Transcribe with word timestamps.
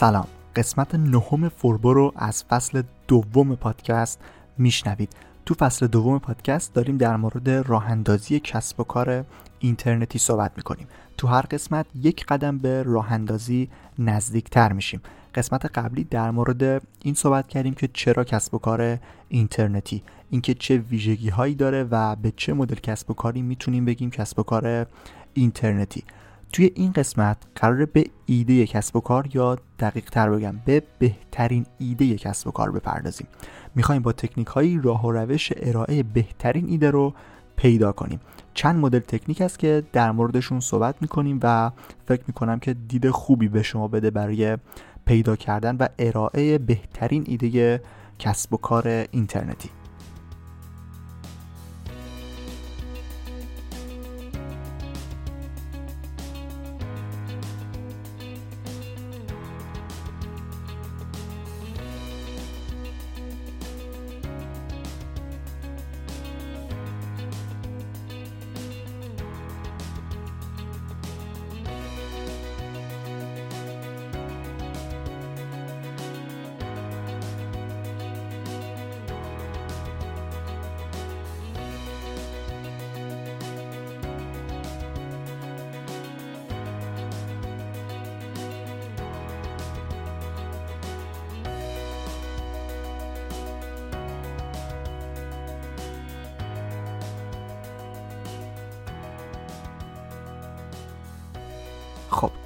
سلام. 0.00 0.26
قسمت 0.56 0.94
نهم 0.94 1.48
فوربو 1.48 1.94
رو 1.94 2.12
از 2.16 2.44
فصل 2.44 2.82
دوم 3.08 3.54
پادکست 3.54 4.20
میشنوید. 4.58 5.12
تو 5.46 5.54
فصل 5.54 5.86
دوم 5.86 6.18
پادکست 6.18 6.74
داریم 6.74 6.96
در 6.96 7.16
مورد 7.16 7.50
راه 7.50 7.90
اندازی 7.90 8.40
کسب 8.40 8.80
و 8.80 8.84
کار 8.84 9.24
اینترنتی 9.58 10.18
صحبت 10.18 10.52
می‌کنیم. 10.56 10.86
تو 11.16 11.28
هر 11.28 11.40
قسمت 11.40 11.86
یک 11.94 12.26
قدم 12.26 12.58
به 12.58 12.82
راه 12.82 13.12
اندازی 13.12 13.70
نزدیکتر 13.98 14.72
میشیم. 14.72 15.00
قسمت 15.34 15.78
قبلی 15.78 16.04
در 16.04 16.30
مورد 16.30 16.82
این 17.02 17.14
صحبت 17.14 17.48
کردیم 17.48 17.74
که 17.74 17.88
چرا 17.92 18.24
کسب 18.24 18.54
و 18.54 18.58
کار 18.58 18.98
اینترنتی 19.28 20.02
اینکه 20.30 20.54
چه 20.54 20.76
ویژگی 20.76 21.28
هایی 21.28 21.54
داره 21.54 21.84
و 21.90 22.16
به 22.16 22.32
چه 22.36 22.52
مدل 22.52 22.76
کسب 22.76 23.10
و 23.10 23.14
کاری 23.14 23.42
می‌تونیم 23.42 23.84
بگیم 23.84 24.10
کسب 24.10 24.38
و 24.38 24.42
کار 24.42 24.86
اینترنتی. 25.34 26.04
توی 26.52 26.70
این 26.74 26.92
قسمت 26.92 27.36
قراره 27.54 27.86
به 27.86 28.04
ایده 28.26 28.66
کسب 28.66 28.96
و 28.96 29.00
کار 29.00 29.28
یا 29.34 29.58
دقیق 29.78 30.10
تر 30.10 30.30
بگم 30.30 30.54
به 30.64 30.82
بهترین 30.98 31.66
ایده 31.78 32.14
کسب 32.16 32.48
و 32.48 32.50
کار 32.50 32.70
بپردازیم. 32.70 33.26
می‌خوایم 33.74 34.02
با 34.02 34.12
تکنیک 34.12 34.46
هایی 34.46 34.80
راه 34.82 35.06
و 35.06 35.12
روش 35.12 35.52
ارائه 35.56 36.02
بهترین 36.02 36.68
ایده 36.68 36.90
رو 36.90 37.14
پیدا 37.56 37.92
کنیم. 37.92 38.20
چند 38.54 38.76
مدل 38.76 38.98
تکنیک 38.98 39.40
هست 39.40 39.58
که 39.58 39.82
در 39.92 40.12
موردشون 40.12 40.60
صحبت 40.60 40.94
می‌کنیم 41.00 41.40
و 41.42 41.70
فکر 42.06 42.22
می‌کنم 42.26 42.58
که 42.58 42.74
دید 42.74 43.10
خوبی 43.10 43.48
به 43.48 43.62
شما 43.62 43.88
بده 43.88 44.10
برای 44.10 44.58
پیدا 45.04 45.36
کردن 45.36 45.76
و 45.76 45.88
ارائه 45.98 46.58
بهترین 46.58 47.24
ایده 47.26 47.82
کسب 48.18 48.54
و 48.54 48.56
کار 48.56 48.88
اینترنتی. 49.10 49.70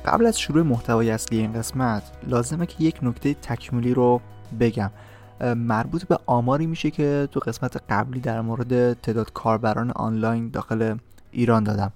قبل 0.05 0.27
از 0.27 0.41
شروع 0.41 0.63
محتوای 0.63 1.11
اصلی 1.11 1.39
این 1.39 1.53
قسمت 1.53 2.03
لازمه 2.27 2.67
که 2.67 2.85
یک 2.85 2.99
نکته 3.03 3.35
تکمیلی 3.35 3.95
رو 3.95 4.21
بگم. 4.61 4.91
مربوط 5.57 6.05
به 6.05 6.19
آماری 6.27 6.67
میشه 6.67 6.91
که 6.91 7.29
تو 7.33 7.41
قسمت 7.41 7.83
قبلی 7.89 8.21
در 8.21 8.41
مورد 8.41 8.93
تعداد 8.93 9.33
کاربران 9.33 9.91
آنلاین 9.91 10.49
داخل 10.49 10.97
ایران 11.31 11.65
دادم. 11.65 11.93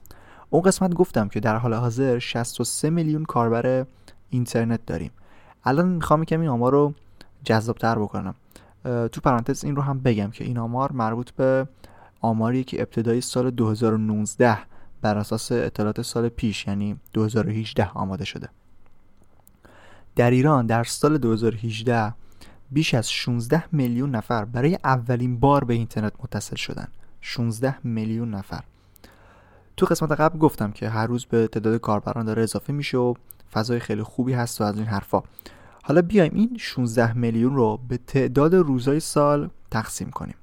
اون 0.50 0.62
قسمت 0.62 0.94
گفتم 0.94 1.28
که 1.28 1.40
در 1.40 1.56
حال 1.56 1.74
حاضر 1.74 2.18
63 2.18 2.90
میلیون 2.90 3.24
کاربر 3.24 3.86
اینترنت 4.30 4.86
داریم. 4.86 5.10
الان 5.64 5.88
می‌خوام 5.88 6.22
یکم 6.22 6.40
این 6.40 6.48
آمار 6.48 6.72
رو 6.72 6.94
جذابتر 7.44 7.98
بکنم. 7.98 8.34
تو 8.84 9.20
پرانتز 9.24 9.64
این 9.64 9.76
رو 9.76 9.82
هم 9.82 9.98
بگم 9.98 10.30
که 10.30 10.44
این 10.44 10.58
آمار 10.58 10.92
مربوط 10.92 11.30
به 11.30 11.68
آماری 12.20 12.64
که 12.64 12.80
ابتدای 12.80 13.20
سال 13.20 13.50
2019 13.50 14.58
بر 15.00 15.18
اساس 15.18 15.52
اطلاعات 15.52 16.02
سال 16.02 16.28
پیش 16.28 16.66
یعنی 16.66 16.96
2018 17.12 17.90
آماده 17.94 18.24
شده. 18.24 18.48
در 20.16 20.30
ایران 20.30 20.66
در 20.66 20.84
سال 20.84 21.18
2018 21.18 22.14
بیش 22.70 22.94
از 22.94 23.10
16 23.10 23.64
میلیون 23.72 24.10
نفر 24.10 24.44
برای 24.44 24.78
اولین 24.84 25.40
بار 25.40 25.64
به 25.64 25.74
اینترنت 25.74 26.12
متصل 26.22 26.56
شدن. 26.56 26.88
16 27.20 27.86
میلیون 27.86 28.30
نفر. 28.30 28.64
تو 29.76 29.86
قسمت 29.86 30.12
قبل 30.12 30.38
گفتم 30.38 30.72
که 30.72 30.88
هر 30.88 31.06
روز 31.06 31.26
به 31.26 31.48
تعداد 31.48 31.80
کاربران 31.80 32.24
داره 32.24 32.42
اضافه 32.42 32.72
میشه 32.72 32.98
و 32.98 33.14
فضای 33.52 33.80
خیلی 33.80 34.02
خوبی 34.02 34.32
هست 34.32 34.60
و 34.60 34.64
از 34.64 34.76
این 34.76 34.86
حرفا. 34.86 35.22
حالا 35.82 36.02
بیایم 36.02 36.34
این 36.34 36.56
16 36.58 37.12
میلیون 37.12 37.54
رو 37.54 37.80
به 37.88 37.96
تعداد 37.96 38.54
روزهای 38.54 39.00
سال 39.00 39.50
تقسیم 39.70 40.10
کنیم. 40.10 40.34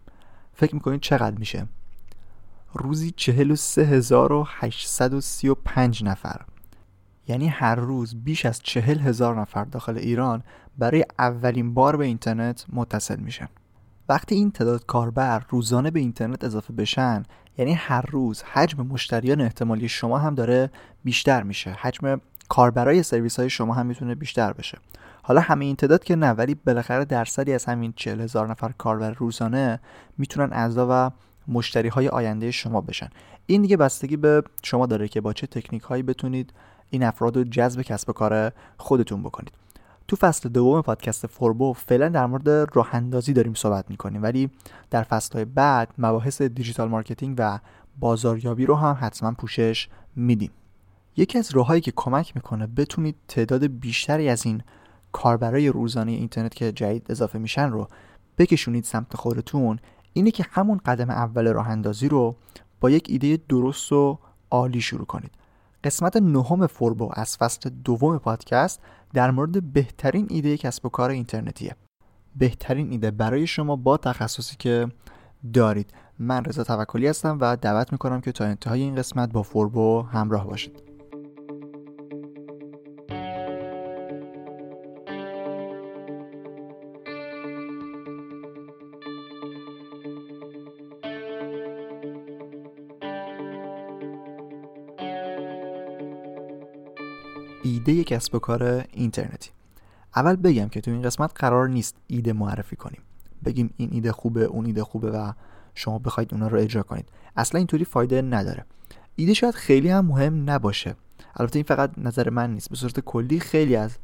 فکر 0.54 0.76
می‌کنید 0.76 1.02
چقدر 1.02 1.38
میشه؟ 1.38 1.68
روزی 2.76 3.12
43835 3.12 6.04
نفر. 6.04 6.42
یعنی 7.28 7.48
هر 7.48 7.76
روز 7.76 8.24
بیش 8.24 8.46
از 8.46 8.60
چهل 8.64 9.00
هزار 9.00 9.42
نفر 9.42 9.64
داخل 9.64 9.98
ایران 9.98 10.44
برای 10.78 11.06
اولین 11.20 11.74
بار 11.74 11.98
به 11.98 12.06
اینترنت 12.06 12.66
متصل 12.74 13.20
میشن. 13.20 13.48
وقتی 14.10 14.36
این 14.36 14.52
تعداد 14.52 14.86
کاربر 14.86 15.46
روزانه 15.50 15.92
به 15.92 16.00
اینترنت 16.00 16.44
اضافه 16.44 16.74
بشن 16.74 17.24
یعنی 17.58 17.74
هر 17.74 18.02
روز 18.02 18.44
حجم 18.44 18.88
مشتریان 18.88 19.42
احتمالی 19.42 19.88
شما 19.88 20.18
هم 20.18 20.36
داره 20.36 20.72
بیشتر 21.04 21.44
میشه. 21.44 21.72
حجم 21.72 22.22
کاربرای 22.50 23.04
سرویس 23.04 23.40
های 23.40 23.50
شما 23.50 23.74
هم 23.74 23.86
می‌تونه 23.86 24.16
بیشتر 24.16 24.54
بشه. 24.54 24.78
حالا 25.24 25.42
همه 25.42 25.66
این 25.66 25.76
تعداد 25.76 26.04
که 26.04 26.16
نه 26.16 26.32
ولی 26.32 26.56
بالاخره 26.56 27.06
درصدی 27.06 27.54
از 27.54 27.66
همین 27.66 27.94
چهل 27.96 28.22
هزار 28.22 28.48
نفر 28.48 28.72
کاربر 28.78 29.12
روزانه 29.12 29.80
می‌تونن 30.18 30.54
اعضا 30.54 30.88
و 30.90 31.12
مشتری 31.48 31.90
های 31.90 32.08
آینده 32.08 32.52
شما 32.52 32.82
بشن. 32.82 33.10
این 33.46 33.62
دیگه 33.62 33.78
بستگی 33.78 34.18
به 34.18 34.44
شما 34.64 34.86
داره 34.86 35.08
که 35.08 35.22
با 35.22 35.34
چه 35.34 35.48
تکنیک 35.48 35.82
هایی 35.82 36.04
بتونید 36.04 36.54
این 36.90 37.04
افراد 37.04 37.38
رو 37.38 37.44
جذب 37.44 37.82
کسب 37.82 38.12
کار 38.12 38.52
خودتون 38.78 39.24
بکنید. 39.24 39.52
تو 40.08 40.16
فصل 40.16 40.50
دوم 40.50 40.82
پادکست 40.82 41.28
فوربو 41.28 41.74
فعلا 41.74 42.10
در 42.10 42.26
مورد 42.26 42.50
راه 42.50 42.96
اندازی 42.96 43.34
داریم 43.34 43.54
صحبت 43.54 43.90
می‌کنیم 43.90 44.24
ولی 44.24 44.50
در 44.90 45.04
فصل 45.04 45.34
های 45.34 45.46
بعد 45.46 45.90
مباحث 45.98 46.42
digital 46.42 46.90
marketing 46.90 47.36
و 47.38 47.60
بازاریابی 48.00 48.66
رو 48.66 48.76
هم 48.76 48.98
حتما 49.02 49.32
پوشش 49.32 49.90
میدیم. 50.16 50.52
یکی 51.18 51.38
از 51.38 51.52
راههایی 51.52 51.82
که 51.82 51.94
کمک 51.96 52.36
می‌کنه 52.36 52.68
بتونید 52.68 53.16
تعداد 53.28 53.68
بیشتری 53.68 54.30
از 54.30 54.46
این 54.46 54.62
کاربرای 55.12 55.68
روزانه 55.68 56.12
اینترنت 56.12 56.56
که 56.56 56.72
جدید 56.72 57.06
اضافه 57.10 57.40
میشن 57.40 57.70
رو 57.70 57.88
بکشونید 58.38 58.84
سمت 58.84 59.16
خودتون 59.16 59.80
اینه 60.18 60.32
که 60.32 60.46
همون 60.52 60.82
قدم 60.86 61.10
اول 61.10 61.54
راه 61.54 61.70
اندازی 61.70 62.10
رو 62.10 62.36
با 62.82 62.90
یک 62.90 63.06
ایده 63.10 63.40
درست 63.50 63.92
و 63.92 64.20
عالی 64.52 64.82
شروع 64.82 65.06
کنید. 65.06 65.32
قسمت 65.84 66.18
نهم 66.18 66.68
فوربو 66.68 67.10
از 67.14 67.38
فصل 67.38 67.70
دوم 67.70 68.18
پادکست 68.18 68.82
در 69.14 69.32
مورد 69.32 69.74
بهترین 69.74 70.28
ایده 70.30 70.58
کسب 70.58 70.86
و 70.86 70.90
کار 70.90 71.10
اینترنتیه. 71.10 71.76
بهترین 72.36 72.92
ایده 72.92 73.12
برای 73.12 73.48
شما 73.48 73.76
با 73.76 73.98
تخصصی 73.98 74.56
که 74.60 74.88
دارید. 75.54 75.94
من 76.20 76.46
رضا 76.46 76.64
توکلی 76.64 77.08
هستم 77.08 77.38
و 77.42 77.56
دعوت 77.56 77.92
می‌کنم 77.92 78.22
که 78.22 78.32
تا 78.32 78.46
انتهای 78.46 78.82
این 78.82 78.96
قسمت 78.96 79.32
با 79.32 79.44
فوربو 79.44 80.02
همراه 80.02 80.48
باشید. 80.48 80.85
ایده 97.66 98.04
کسب 98.04 98.36
و 98.36 98.40
کار 98.40 98.64
اینترنتی. 98.94 99.50
اول 100.16 100.36
بگم 100.36 100.70
که 100.70 100.82
تو 100.82 100.92
این 100.92 101.02
قسمت 101.02 101.32
قرار 101.36 101.70
نیست 101.70 101.96
ایده 102.08 102.34
معرفی 102.34 102.76
کنیم. 102.76 103.02
بگیم 103.46 103.74
این 103.78 103.90
ایده 103.92 104.12
خوبه 104.12 104.44
اون 104.44 104.66
ایده 104.66 104.84
خوبه 104.84 105.12
و 105.12 105.32
شما 105.76 106.00
بخواید 106.00 106.34
اونا 106.34 106.48
رو 106.48 106.60
اجرا 106.60 106.84
کنید. 106.84 107.10
اصلا 107.38 107.58
اینطوری 107.58 107.86
فایده 107.86 108.22
نداره. 108.22 108.66
ایده 109.16 109.34
شاید 109.34 109.56
خیلی 109.56 109.90
هم 109.90 110.06
مهم 110.06 110.50
نباشه. 110.50 110.96
البته 111.36 111.60
این 111.60 111.66
فقط 111.66 111.92
نظر 111.98 112.30
من 112.30 112.54
نیست. 112.54 112.70
به 112.70 112.76
صورت 112.76 113.00
کلی 113.00 113.40
خیلی 113.40 113.76
از 113.76 113.98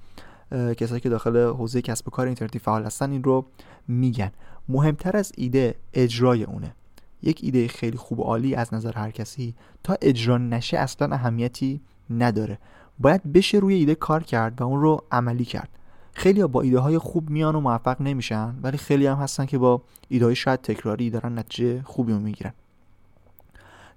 کسایی 0.52 1.02
که 1.02 1.10
داخل 1.10 1.38
حوزه 1.38 1.82
کسب 1.82 2.08
و 2.08 2.12
کار 2.12 2.26
اینترنتی 2.26 2.60
فعال 2.60 2.86
هستن 2.86 3.12
این 3.12 3.24
رو 3.24 3.46
میگن. 3.88 4.32
مهمتر 4.70 5.18
از 5.18 5.32
ایده 5.38 5.76
اجرای 5.94 6.44
اونه. 6.44 6.76
یک 7.22 7.40
ایده 7.44 7.68
خیلی 7.68 7.98
خوب 7.98 8.20
و 8.20 8.24
عالی 8.24 8.56
از 8.56 8.74
نظر 8.74 8.94
هر 8.94 9.12
کسی 9.12 9.56
تا 9.84 9.98
اجرا 10.02 10.38
نشه 10.38 10.78
اصلا 10.78 11.16
اهمیتی 11.16 11.82
نداره. 12.10 12.60
باید 13.00 13.34
بشه 13.34 13.58
روی 13.58 13.74
ایده 13.74 13.96
کار 13.96 14.24
کرد 14.24 14.62
و 14.62 14.64
اون 14.64 14.82
رو 14.82 15.04
عملی 15.12 15.46
کرد. 15.46 15.70
خیلی 16.14 16.42
ها 16.42 16.48
با 16.48 16.62
ایده 16.62 16.80
های 16.80 16.98
خوب 16.98 17.30
میان 17.30 17.56
و 17.56 17.60
موفق 17.60 18.02
نمیشن 18.02 18.56
ولی 18.64 18.78
خیلی 18.78 19.08
هم 19.08 19.18
هستن 19.18 19.46
که 19.46 19.58
با 19.58 19.82
ایده 20.10 20.26
های 20.26 20.36
شاید 20.36 20.62
تکراری 20.62 21.10
دارن 21.10 21.40
نتیجه 21.40 21.82
خوبی 21.84 22.14
رو 22.14 22.20
می‌گیرن. 22.20 22.54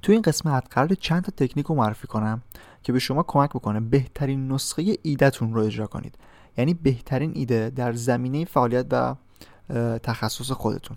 تو 0.02 0.12
این 0.12 0.22
قسمت 0.22 0.64
قرار 0.70 0.94
چند 0.94 1.22
تا 1.22 1.32
تکنیک 1.36 1.66
رو 1.66 1.74
معرفی 1.74 2.06
کنم 2.06 2.42
که 2.82 2.92
به 2.92 2.98
شما 2.98 3.22
کمک 3.22 3.50
بکنه 3.50 3.80
بهترین 3.80 4.52
نسخه 4.52 4.96
ایدهتون 5.02 5.54
رو 5.54 5.60
اجرا 5.60 5.86
کنید. 5.86 6.14
یعنی 6.56 6.74
بهترین 6.74 7.32
ایده 7.34 7.70
در 7.70 7.92
زمینه 7.92 8.44
فعالیت 8.44 8.86
و 8.90 9.14
تخصص 9.98 10.50
خودتون. 10.50 10.96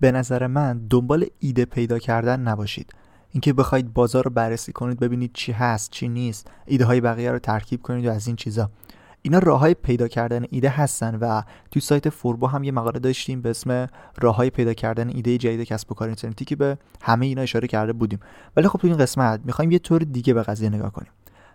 به 0.00 0.12
نظر 0.12 0.46
من 0.46 0.78
دنبال 0.78 1.26
ایده 1.38 1.64
پیدا 1.64 1.98
کردن 1.98 2.40
نباشید. 2.40 2.92
اینکه 3.32 3.52
بخواید 3.52 3.92
بازار 3.92 4.24
رو 4.24 4.30
بررسی 4.30 4.72
کنید 4.72 5.00
ببینید 5.00 5.30
چی 5.34 5.52
هست 5.52 5.90
چی 5.90 6.08
نیست 6.08 6.50
ایده 6.66 6.84
های 6.84 7.00
بقیه 7.00 7.32
رو 7.32 7.38
ترکیب 7.38 7.82
کنید 7.82 8.06
و 8.06 8.10
از 8.10 8.26
این 8.26 8.36
چیزا. 8.36 8.70
اینا 9.22 9.38
راه 9.38 9.60
های 9.60 9.74
پیدا 9.74 10.08
کردن 10.08 10.44
ایده 10.50 10.68
هستن 10.68 11.14
و 11.14 11.42
تو 11.70 11.80
سایت 11.80 12.08
فوربو 12.08 12.46
هم 12.46 12.64
یه 12.64 12.72
مقاله 12.72 12.98
داشتیم 12.98 13.42
به 13.42 13.50
اسم 13.50 13.86
راه 14.20 14.36
های 14.36 14.50
پیدا 14.50 14.74
کردن 14.74 15.08
ایده 15.08 15.38
جدید 15.38 15.62
کسب 15.62 15.92
و 15.92 15.94
کار 15.94 16.08
اینترنتی 16.08 16.44
که 16.44 16.56
به 16.56 16.78
همه 17.02 17.26
اینا 17.26 17.42
اشاره 17.42 17.68
کرده 17.68 17.92
بودیم. 17.92 18.20
ولی 18.56 18.68
خب 18.68 18.78
تو 18.78 18.86
این 18.86 18.96
قسمت 18.96 19.40
می‌خوایم 19.44 19.70
یه 19.70 19.78
طور 19.78 20.00
دیگه 20.00 20.34
به 20.34 20.42
قضیه 20.42 20.68
نگاه 20.68 20.92
کنیم. 20.92 21.10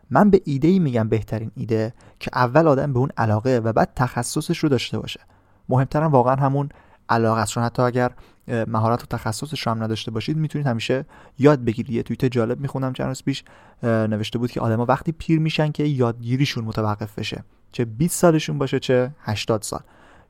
من 0.10 0.30
به 0.30 0.42
ایده 0.46 0.68
ای 0.68 0.80
میگم 0.80 1.10
بهترین 1.10 1.52
ایده 1.56 1.94
که 2.20 2.32
اول 2.34 2.68
آدم 2.68 2.94
به 2.94 3.00
اون 3.00 3.10
علاقه 3.18 3.62
و 3.64 3.74
بعد 3.74 3.92
تخصصش 3.96 4.58
رو 4.58 4.70
داشته 4.70 5.00
باشه. 5.00 5.20
مهمترم 5.70 6.12
واقعا 6.12 6.36
همون 6.36 6.70
علاقه 7.10 7.42
است. 7.42 7.52
چون 7.52 7.64
حتی 7.64 7.82
اگر 7.82 8.12
مهارت 8.48 9.04
و 9.04 9.06
تخصصش 9.06 9.68
رو 9.68 9.72
هم 9.72 9.84
نداشته 9.84 10.12
باشید 10.12 10.38
می‌تونید 10.38 10.68
همیشه 10.68 11.06
یاد 11.40 11.66
بگیرید. 11.66 11.96
یه 11.96 12.04
توییت 12.04 12.26
جالب 12.26 12.60
می‌خونم 12.60 12.94
چند 12.94 13.08
روز 13.08 13.24
پیش 13.24 13.44
نوشته 13.84 14.40
بود 14.40 14.52
که 14.52 14.62
آدما 14.62 14.86
وقتی 14.86 15.12
پیر 15.12 15.40
میشن 15.40 15.72
که 15.72 15.84
یادگیریشون 15.84 16.64
متوقف 16.64 17.20
بشه. 17.20 17.44
چه 17.72 17.86
20 17.86 18.20
سالشون 18.20 18.58
باشه 18.58 18.80
چه 18.80 19.12
80 19.22 19.62
سال. 19.62 19.80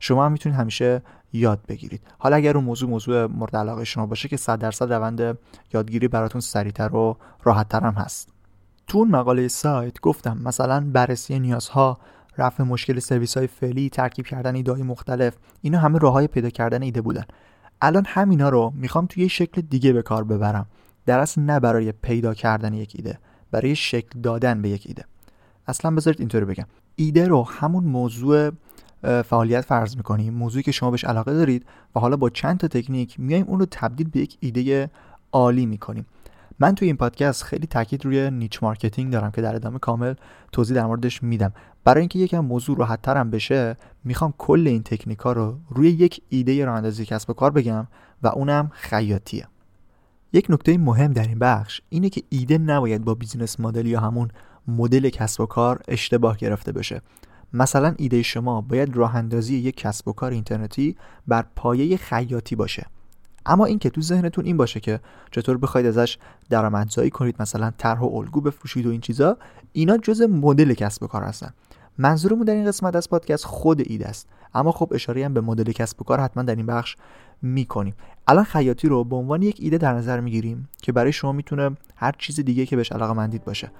شما 0.00 0.26
هم 0.26 0.32
می‌تونید 0.32 0.58
همیشه 0.58 1.02
یاد 1.32 1.60
بگیرید. 1.68 2.00
حالا 2.18 2.36
اگر 2.36 2.56
اون 2.56 2.64
موضوع 2.64 2.90
موضوع 2.90 3.26
مورد 3.26 3.56
علاقه 3.56 3.84
شما 3.84 4.06
باشه 4.06 4.28
که 4.28 4.36
100 4.36 4.58
درصد 4.58 4.92
روند 4.92 5.38
یادگیری 5.74 6.08
براتون 6.08 6.40
سریعتر 6.40 6.94
و 6.94 7.16
راحتتر 7.42 7.80
هم 7.80 7.94
هست. 7.94 8.28
تو 8.86 8.98
اون 8.98 9.08
مقاله 9.08 9.48
سایت 9.48 10.00
گفتم 10.00 10.38
مثلا 10.44 10.90
بررسی 10.92 11.38
نیازها 11.38 11.98
رفع 12.38 12.62
مشکل 12.62 12.98
سرویس 12.98 13.36
های 13.36 13.46
فعلی 13.46 13.88
ترکیب 13.88 14.26
کردن 14.26 14.54
ایده 14.54 14.72
مختلف 14.72 15.36
اینا 15.62 15.78
همه 15.78 15.98
راه 15.98 16.12
های 16.12 16.26
پیدا 16.26 16.50
کردن 16.50 16.82
ایده 16.82 17.00
بودن. 17.00 17.24
الان 17.80 18.04
همینا 18.06 18.48
رو 18.48 18.72
می‌خوام 18.74 19.06
توی 19.06 19.22
یه 19.22 19.28
شکل 19.28 19.60
دیگه 19.60 19.92
به 19.92 20.02
کار 20.02 20.24
ببرم. 20.24 20.66
در 21.06 21.18
اصل 21.18 21.40
نه 21.40 21.60
برای 21.60 21.92
پیدا 21.92 22.34
کردن 22.34 22.74
یک 22.74 22.92
ایده 22.96 23.18
برای 23.50 23.76
شکل 23.76 24.20
دادن 24.20 24.62
به 24.62 24.68
یک 24.68 24.84
ایده. 24.86 25.04
اصلا 25.68 25.90
بذارید 25.90 26.20
اینطوری 26.20 26.44
بگم. 26.44 26.66
ایده 26.96 27.28
رو 27.28 27.44
همون 27.44 27.84
موضوع 27.84 28.50
فعالیت 29.02 29.60
فرض 29.60 29.96
می‌کنیم 29.96 30.34
موضوعی 30.34 30.62
که 30.62 30.72
شما 30.72 30.90
بهش 30.90 31.04
علاقه 31.04 31.32
دارید 31.34 31.66
و 31.94 32.00
حالا 32.00 32.16
با 32.16 32.30
چند 32.30 32.58
تا 32.58 32.68
تکنیک 32.68 33.20
میایم 33.20 33.46
اون 33.46 33.60
رو 33.60 33.66
تبدیل 33.70 34.08
به 34.08 34.20
یک 34.20 34.36
ایده 34.40 34.90
عالی 35.32 35.66
می‌کنیم. 35.66 36.06
من 36.58 36.74
توی 36.74 36.88
این 36.88 36.96
پادکست 36.96 37.42
خیلی 37.42 37.66
تاکید 37.66 38.04
روی 38.04 38.30
niche 38.30 38.62
marketing 38.62 39.12
دارم 39.12 39.30
که 39.30 39.42
در 39.42 39.54
ادامه 39.54 39.78
کامل 39.78 40.14
توضیح 40.52 40.76
در 40.76 40.86
موردش 40.86 41.22
میدم. 41.22 41.52
برای 41.86 42.00
اینکه 42.00 42.18
یکم 42.18 42.38
موضوع 42.38 42.78
راحت 42.78 43.02
ترم 43.02 43.30
بشه 43.30 43.76
می‌خوام 44.04 44.34
کل 44.38 44.66
این 44.66 44.82
تکنیک 44.82 45.20
رو 45.20 45.58
روی 45.68 45.90
یک 45.90 46.22
ایده 46.28 46.64
راه 46.64 46.90
کسب 46.90 47.30
و 47.30 47.32
کار 47.32 47.50
بگم 47.50 47.86
و 48.22 48.28
اونم 48.28 48.70
خیاطیه. 48.72 49.46
یک 50.32 50.46
نکته 50.48 50.78
مهم 50.78 51.12
در 51.12 51.28
این 51.28 51.38
بخش 51.38 51.80
اینه 51.88 52.08
که 52.08 52.22
ایده 52.28 52.58
نباید 52.58 53.04
با 53.04 53.14
بیزینس 53.14 53.60
مدل 53.60 53.86
یا 53.86 54.00
همون 54.00 54.28
مدل 54.68 55.08
کسب 55.08 55.40
و 55.40 55.46
کار 55.46 55.80
اشتباه 55.88 56.36
گرفته 56.36 56.72
بشه. 56.72 57.02
مثلا 57.52 57.94
ایده 57.98 58.22
شما 58.22 58.60
باید 58.60 58.96
راه 58.96 59.16
اندازی 59.16 59.56
یک 59.56 59.76
کسب 59.76 60.08
و 60.08 60.12
کار 60.12 60.32
اینترنتی 60.32 60.96
بر 61.28 61.44
پایه 61.56 61.96
خیاطی 61.96 62.56
باشه. 62.56 62.86
اما 63.46 63.64
اینکه 63.64 63.90
تو 63.90 64.00
ذهنتون 64.00 64.44
این 64.44 64.56
باشه 64.56 64.80
که 64.80 65.00
چطور 65.30 65.58
بخواید 65.58 65.86
ازش 65.86 66.18
درآمدزایی 66.50 67.10
کنید 67.10 67.36
مثلا 67.42 67.72
طرح 67.78 68.00
و 68.00 68.16
الگو 68.16 68.40
بفروشید 68.40 68.86
و 68.86 68.90
این 68.90 69.00
چیزا 69.00 69.36
اینا 69.72 69.96
جز 69.96 70.22
مدل 70.22 70.74
کسب 70.74 71.02
و 71.02 71.06
کار 71.06 71.22
هستن. 71.22 71.50
منظورمون 71.98 72.44
در 72.44 72.54
این 72.54 72.64
قسمت 72.64 72.96
از 72.96 73.10
پادکست 73.10 73.44
خود 73.44 73.82
ایده 73.86 74.06
است. 74.06 74.28
اما 74.54 74.72
خب 74.72 74.92
اشاره 74.94 75.24
هم 75.24 75.34
به 75.34 75.40
مدل 75.40 75.72
کسب 75.72 76.00
و 76.00 76.04
کار 76.04 76.20
حتما 76.20 76.42
در 76.42 76.54
این 76.54 76.66
بخش 76.66 76.96
می‌کنیم. 77.42 77.94
الان 78.26 78.44
خیاطی 78.44 78.88
رو 78.88 79.04
به 79.04 79.16
عنوان 79.16 79.42
یک 79.42 79.56
ایده 79.60 79.78
در 79.78 79.92
نظر 79.92 80.20
می‌گیریم 80.20 80.68
که 80.82 80.92
برای 80.92 81.12
شما 81.12 81.32
می‌تونه 81.32 81.76
هر 81.96 82.14
چیز 82.18 82.40
دیگه 82.40 82.66
که 82.66 82.76
بهش 82.76 82.92
علاقه 82.92 83.12
مندید 83.12 83.44
باشه 83.44 83.70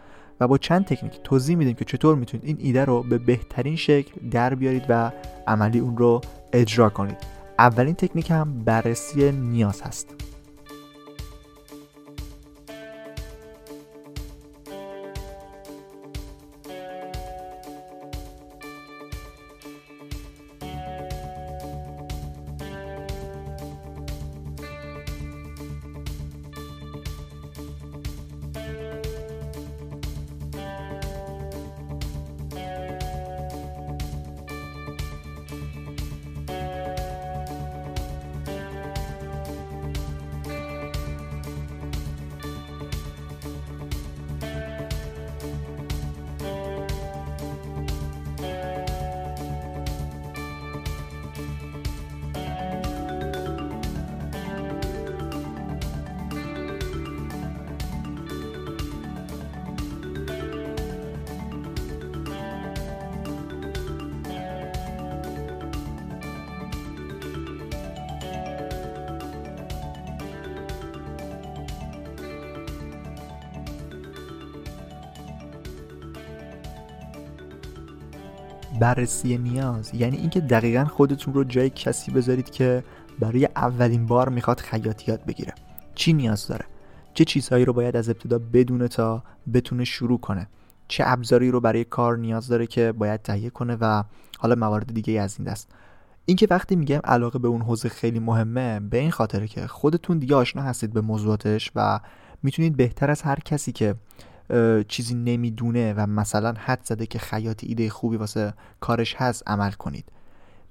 و 0.40 0.48
با 0.48 0.58
چند 0.58 0.84
تکنیک 0.84 1.20
توضیح 1.24 1.56
میدیم 1.56 1.74
که 1.74 1.84
چطور 1.84 2.16
می‌تونید 2.16 2.46
این 2.46 2.56
ایده 2.60 2.84
رو 2.84 3.02
به 3.02 3.18
بهترین 3.18 3.76
شکل 3.76 4.28
در 4.28 4.54
بیارید 4.54 4.84
و 4.88 5.12
عملی 5.46 5.78
اون 5.78 5.96
رو 5.96 6.20
اجرا 6.52 6.88
کنید. 6.88 7.16
اولین 7.58 7.94
تکنیک 7.94 8.30
هم 8.30 8.64
بررسی 8.64 9.32
نیاز 9.32 9.82
هست. 9.82 10.25
بررسی 78.80 79.38
نیاز. 79.38 79.94
یعنی 79.94 80.16
اینکه 80.16 80.40
دقیقا 80.40 80.84
خودتون 80.84 81.34
رو 81.34 81.44
جای 81.44 81.70
کسی 81.70 82.10
بذارید 82.10 82.50
که 82.50 82.84
برای 83.18 83.48
اولین 83.56 84.06
بار 84.06 84.28
می‌خواد 84.28 84.60
خیاطیات 84.60 85.24
بگیره. 85.24 85.54
چی 85.94 86.12
نیاز 86.12 86.46
داره؟ 86.46 86.64
چه 87.14 87.24
چیزهایی 87.24 87.64
رو 87.64 87.72
باید 87.72 87.96
از 87.96 88.08
ابتدا 88.08 88.38
بدونه 88.38 88.88
تا 88.88 89.22
بتونه 89.54 89.84
شروع 89.84 90.20
کنه؟ 90.20 90.48
چه 90.88 91.04
ابزاری 91.06 91.50
رو 91.50 91.60
برای 91.60 91.84
کار 91.84 92.18
نیاز 92.18 92.48
داره 92.48 92.66
که 92.66 92.92
باید 92.92 93.22
تهیه 93.22 93.50
کنه 93.50 93.76
و 93.80 94.02
حالا 94.38 94.54
موارد 94.54 94.94
دیگه 94.94 95.20
از 95.20 95.36
این 95.38 95.48
دست. 95.48 95.68
اینکه 96.24 96.46
وقتی 96.50 96.76
میگم 96.76 97.00
علاقه 97.04 97.38
به 97.38 97.48
اون 97.48 97.62
حوزه 97.62 97.88
خیلی 97.88 98.18
مهمه 98.18 98.80
به 98.80 98.98
این 98.98 99.10
خاطره 99.10 99.48
که 99.48 99.66
خودتون 99.66 100.18
دیگه 100.18 100.34
آشنا 100.34 100.62
هستید 100.62 100.92
به 100.92 101.00
موضوعاتش 101.00 101.72
و 101.74 102.00
می‌تونید 102.42 102.76
بهتر 102.76 103.10
از 103.10 103.22
هر 103.22 103.38
کسی 103.40 103.72
که 103.72 103.94
چیزی 104.88 105.14
نمی‌دونه 105.14 105.92
و 105.92 106.06
مثلا 106.06 106.54
حد 106.58 106.80
زده 106.84 107.06
که 107.06 107.18
خیاطی 107.18 107.66
ایده 107.66 107.90
خوبی 107.90 108.16
واسه 108.16 108.54
کارش 108.80 109.14
هست 109.18 109.42
عمل 109.46 109.70
کنید. 109.70 110.04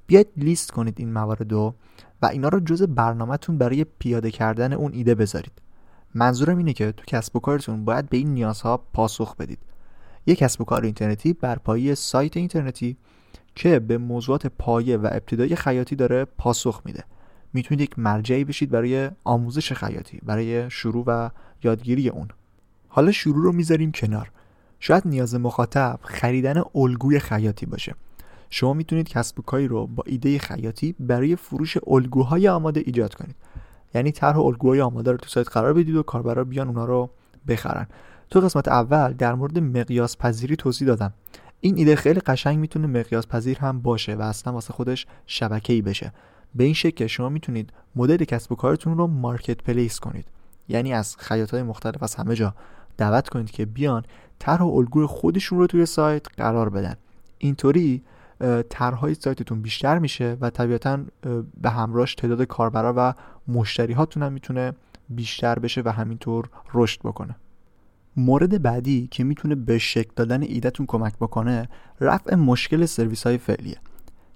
بیاید 0.07 0.27
لیست 0.37 0.71
کنید 0.71 0.95
این 0.99 1.13
موارد 1.13 1.51
رو 1.51 1.75
و 2.21 2.25
اینا 2.25 2.49
رو 2.49 2.59
جز 2.59 2.83
برنامهتون 2.83 3.57
برای 3.57 3.85
پیاده 3.99 4.31
کردن 4.31 4.73
اون 4.73 4.93
ایده 4.93 5.15
بذارید. 5.15 5.61
منظورم 6.13 6.57
اینه 6.57 6.73
که 6.73 6.91
تو 6.91 7.03
کسب 7.07 7.35
و 7.35 7.39
کارتون 7.39 7.85
باید 7.85 8.09
به 8.09 8.17
این 8.17 8.33
نیازها 8.33 8.77
پاسخ 8.77 9.35
بدید. 9.35 9.59
یک 10.25 10.37
کسب 10.37 10.61
و 10.61 10.63
کار 10.63 10.83
اینترنتی 10.83 11.33
بر 11.33 11.55
پایه 11.55 11.95
سایت 11.95 12.37
اینترنتی 12.37 12.97
که 13.55 13.79
به 13.79 13.97
موضوعات 13.97 14.47
پایه 14.47 14.97
و 14.97 15.09
ابتدای 15.11 15.55
خیاطی 15.55 15.95
داره 15.95 16.25
پاسخ 16.25 16.81
میده. 16.85 17.03
می‌تونید 17.53 17.81
یک 17.81 17.99
مرجعی 17.99 18.43
بشید 18.43 18.69
برای 18.69 19.11
آموزش 19.23 19.73
خیاطی 19.73 20.19
برای 20.23 20.69
شروع 20.69 21.03
و 21.07 21.29
یادگیری 21.63 22.09
اون. 22.09 22.27
حالا 22.95 23.11
شروع 23.11 23.43
رو 23.43 23.51
می‌ذاریم 23.51 23.91
کنار. 23.91 24.31
شاید 24.79 25.07
نیاز 25.07 25.35
مخاطب 25.35 25.99
خریدن 26.03 26.63
الگوی 26.75 27.19
خیاطی 27.19 27.65
باشه. 27.65 27.95
شما 28.49 28.73
می‌تونید 28.73 29.09
کسب 29.09 29.39
و 29.39 29.41
کاری 29.41 29.67
رو 29.67 29.87
با 29.87 30.03
ایده 30.05 30.39
خیاطی 30.39 30.95
برای 30.99 31.35
فروش 31.35 31.77
الگوهای 31.87 32.47
آماده 32.47 32.83
ایجاد 32.85 33.13
کنید. 33.13 33.35
یعنی 33.95 34.11
طرح 34.11 34.39
الگوهای 34.39 34.81
آماده 34.81 35.11
رو 35.11 35.17
تو 35.17 35.29
سایت 35.29 35.49
قرار 35.49 35.73
بدید 35.73 35.95
و 35.95 36.03
کاربرا 36.03 36.43
بیان 36.43 36.67
اونا 36.67 36.85
رو 36.85 37.09
بخرن. 37.47 37.87
تو 38.29 38.39
قسمت 38.39 38.67
اول 38.67 39.13
در 39.13 39.33
مورد 39.33 39.59
مقیاس 39.59 40.17
پذیری 40.17 40.55
توضیح 40.55 40.87
دادم. 40.87 41.13
این 41.61 41.77
ایده 41.77 41.95
خیلی 41.95 42.19
قشنگ 42.19 42.59
می‌تونه 42.59 42.87
مقیاس 42.87 43.27
پذیر 43.27 43.59
هم 43.59 43.81
باشه 43.81 44.15
و 44.15 44.21
اصلا 44.21 44.53
واسه 44.53 44.73
خودش 44.73 45.07
شبکه‌ای 45.25 45.81
بشه. 45.81 46.13
به 46.55 46.63
این 46.63 46.73
شکل 46.73 46.95
که 46.95 47.07
شما 47.07 47.29
می‌تونید 47.29 47.73
مدل 47.95 48.17
کسب 48.17 48.51
و 48.51 48.55
کارتون 48.55 48.97
رو 48.97 49.07
مارکت 49.07 49.63
پلیس 49.63 49.99
کنید. 49.99 50.25
یعنی 50.69 50.93
از 50.93 51.15
خیاطای 51.17 51.63
مختلف 51.63 52.03
از 52.03 52.15
همه 52.15 52.35
جا. 52.35 52.55
دعوت 52.97 53.29
کنید 53.29 53.51
که 53.51 53.65
بیان 53.65 54.03
طرح 54.39 54.61
و 54.61 54.67
الگوی 54.67 55.05
خودشون 55.05 55.59
رو 55.59 55.67
توی 55.67 55.85
سایت 55.85 56.27
قرار 56.37 56.69
بدن. 56.69 56.95
اینطوری 57.37 58.01
طرحهای 58.69 59.13
سایتتون 59.13 59.61
بیشتر 59.61 59.99
میشه 59.99 60.37
و 60.41 60.49
طبیعتا 60.49 60.99
به 61.61 61.69
همراهش 61.69 62.15
تعداد 62.15 62.43
کاربرا 62.43 62.93
و 62.97 63.13
مشتری 63.47 63.93
هاتون 63.93 64.23
هم 64.23 64.33
می‌تونه 64.33 64.73
بیشتر 65.09 65.59
بشه 65.59 65.81
و 65.85 65.89
همینطور 65.89 66.49
رشد 66.73 66.99
بکنه. 66.99 67.35
مورد 68.17 68.61
بعدی 68.61 69.07
که 69.11 69.23
می‌تونه 69.23 69.55
به 69.55 69.77
شکل 69.77 70.11
دادن 70.15 70.41
ایدهتون 70.41 70.85
کمک 70.85 71.13
بکنه 71.15 71.69
رفع 72.01 72.35
مشکل 72.35 72.85
سرویس 72.85 73.23
های 73.23 73.37
فعلیه. 73.37 73.77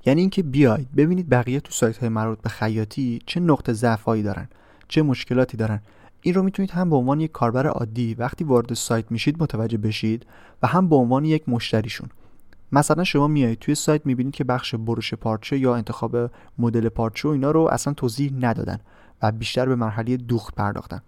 یعنی 0.05 0.21
اینکه 0.21 0.43
بیاید 0.43 0.87
ببینید 0.95 1.29
بقیه 1.29 1.59
تو 1.59 1.71
سایت 1.71 1.97
های 1.97 2.09
مربوط 2.09 2.41
به 2.41 2.49
خیاطی 2.49 3.19
چه 3.25 3.39
نقطه 3.39 3.73
ضعفایی 3.73 4.23
دارن 4.23 4.47
چه 4.87 5.01
مشکلاتی 5.01 5.57
دارن. 5.57 5.79
این 6.21 6.33
رو 6.33 6.43
می‌تونید 6.43 6.71
هم 6.71 6.89
به 6.89 6.95
عنوان 6.95 7.19
یک 7.19 7.31
کاربر 7.31 7.67
عادی 7.67 8.13
وقتی 8.13 8.43
وارد 8.43 8.73
سایت 8.73 9.11
میشید 9.11 9.43
متوجه 9.43 9.77
بشید 9.77 10.25
و 10.63 10.67
هم 10.67 10.89
به 10.89 10.95
عنوان 10.95 11.25
یک 11.25 11.49
مشتریشون. 11.49 12.09
مثلا 12.71 13.03
شما 13.03 13.27
میایید 13.27 13.59
توی 13.59 13.75
سایت 13.75 14.05
می‌بینید 14.05 14.33
که 14.33 14.43
بخش 14.43 14.75
بروش 14.75 15.13
پارچه 15.13 15.57
یا 15.57 15.75
انتخاب 15.75 16.31
مدل 16.57 16.89
پارچه 16.89 17.27
و 17.29 17.31
اینا 17.31 17.51
رو 17.51 17.61
اصلا 17.71 17.93
توضیح 17.93 18.33
ندادن 18.39 18.79
و 19.21 19.31
بیشتر 19.31 19.65
به 19.65 19.75
مرحله 19.75 20.17
دوخت 20.17 20.55
پرداختن. 20.55 21.01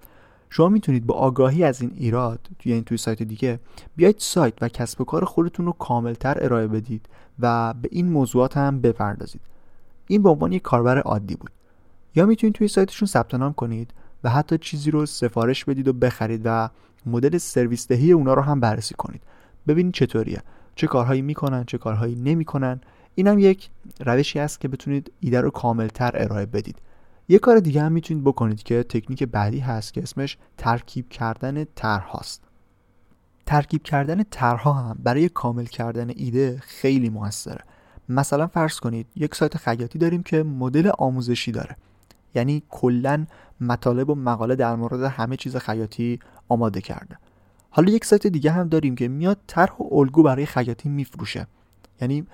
شما 0.50 0.70
می‌تونید 0.70 1.06
با 1.06 1.16
آگاهی 1.16 1.64
از 1.64 1.82
این 1.82 1.92
ایراد 1.96 2.40
توی 2.60 2.74
این 2.74 2.84
توی 2.84 2.98
سایت 2.98 3.24
دیگه 3.24 3.60
بیاید 3.96 4.16
سایت 4.20 4.54
و 4.62 4.68
کسب 4.68 5.02
و 5.02 5.04
کار 5.04 5.26
خودتون 5.26 5.66
رو 5.66 5.72
کاملتر 5.72 6.38
ارائه 6.42 6.68
بدید 6.68 7.06
و 7.40 7.74
به 7.74 7.90
این 7.92 8.10
موضوعات 8.10 8.58
هم 8.58 8.82
بپردازید. 8.82 9.42
این 10.08 10.24
به 10.24 10.30
عنوان 10.30 10.52
یک 10.52 10.62
کاربر 10.62 11.00
عادی 11.00 11.36
بود. 11.36 11.52
یا 12.16 12.26
می‌تونید 12.26 12.56
توی 12.56 12.68
سایتشون 12.68 13.08
ثبت 13.08 13.36
نام 13.36 13.54
کنید 13.54 13.94
و 14.24 14.30
حتی 14.30 14.58
چیزی 14.58 14.92
رو 14.92 15.06
سفارش 15.06 15.66
بدید 15.66 15.88
و 15.88 15.94
بخرید 15.94 16.42
و 16.46 16.70
مدل 17.06 17.38
سرویس 17.38 17.88
دهی 17.88 18.12
اونا 18.12 18.34
رو 18.34 18.42
هم 18.42 18.60
بررسی 18.60 18.96
کنید. 18.98 19.22
ببینید 19.68 19.94
چطوریه. 19.94 20.42
چه 20.76 20.88
کارهایی 20.88 21.22
می‌کنن 21.22 21.64
چه 21.64 21.78
کارهایی 21.78 22.16
نمی‌کنن. 22.16 22.82
این 23.16 23.28
هم 23.28 23.40
یک 23.40 23.70
روشی 24.00 24.40
است 24.40 24.60
که 24.60 24.68
بتونید 24.68 25.12
ایده 25.20 25.42
رو 25.42 25.50
کاملتر 25.50 26.12
ارائه 26.14 26.46
بدید. 26.46 26.76
یه 27.30 27.40
کار 27.40 27.60
دیگه 27.60 27.82
هم 27.82 27.92
می‌تونید 27.92 28.24
بکنید 28.24 28.64
که 28.64 28.84
تکنیک 28.84 29.24
بعدی 29.24 29.60
هست 29.60 29.94
که 29.94 30.02
اسمش 30.02 30.38
ترکیب 30.58 31.10
کردن 31.10 31.64
طرح 31.76 32.08
هاست 32.08 32.44
ترکیب 33.46 33.84
کردن 33.84 34.24
طرحها 34.24 34.74
هم 34.74 34.98
برای 35.04 35.30
کامل 35.30 35.66
کردن 35.66 36.12
ایده 36.16 36.58
خیلی 36.62 37.10
موثره. 37.10 37.64
مثلا 38.10 38.48
فرض 38.48 38.80
کنید 38.80 39.08
یک 39.16 39.36
سایت 39.36 39.58
خیاطی 39.58 40.00
داریم 40.00 40.24
که 40.24 40.44
مدل 40.44 40.92
آموزشی 40.98 41.52
داره. 41.52 41.78
یعنی 42.36 42.64
کلا 42.70 43.26
مطالب 43.62 44.10
و 44.10 44.16
مقاله 44.16 44.56
در 44.56 44.76
مورد 44.76 45.04
همه 45.04 45.38
چیز 45.38 45.56
خیاطی 45.56 46.20
آماده 46.50 46.82
کرده. 46.82 47.18
حالا 47.70 47.92
یک 47.92 48.06
سایت 48.06 48.28
دیگه 48.28 48.52
هم 48.52 48.68
داریم 48.70 48.96
که 48.96 49.08
میاد 49.08 49.38
طرح 49.48 49.74
و 49.74 49.96
الگو 49.96 50.24
برای 50.24 50.46
خیاطی 50.46 50.90
میفروشه. 50.90 51.48
یعنی 52.02 52.28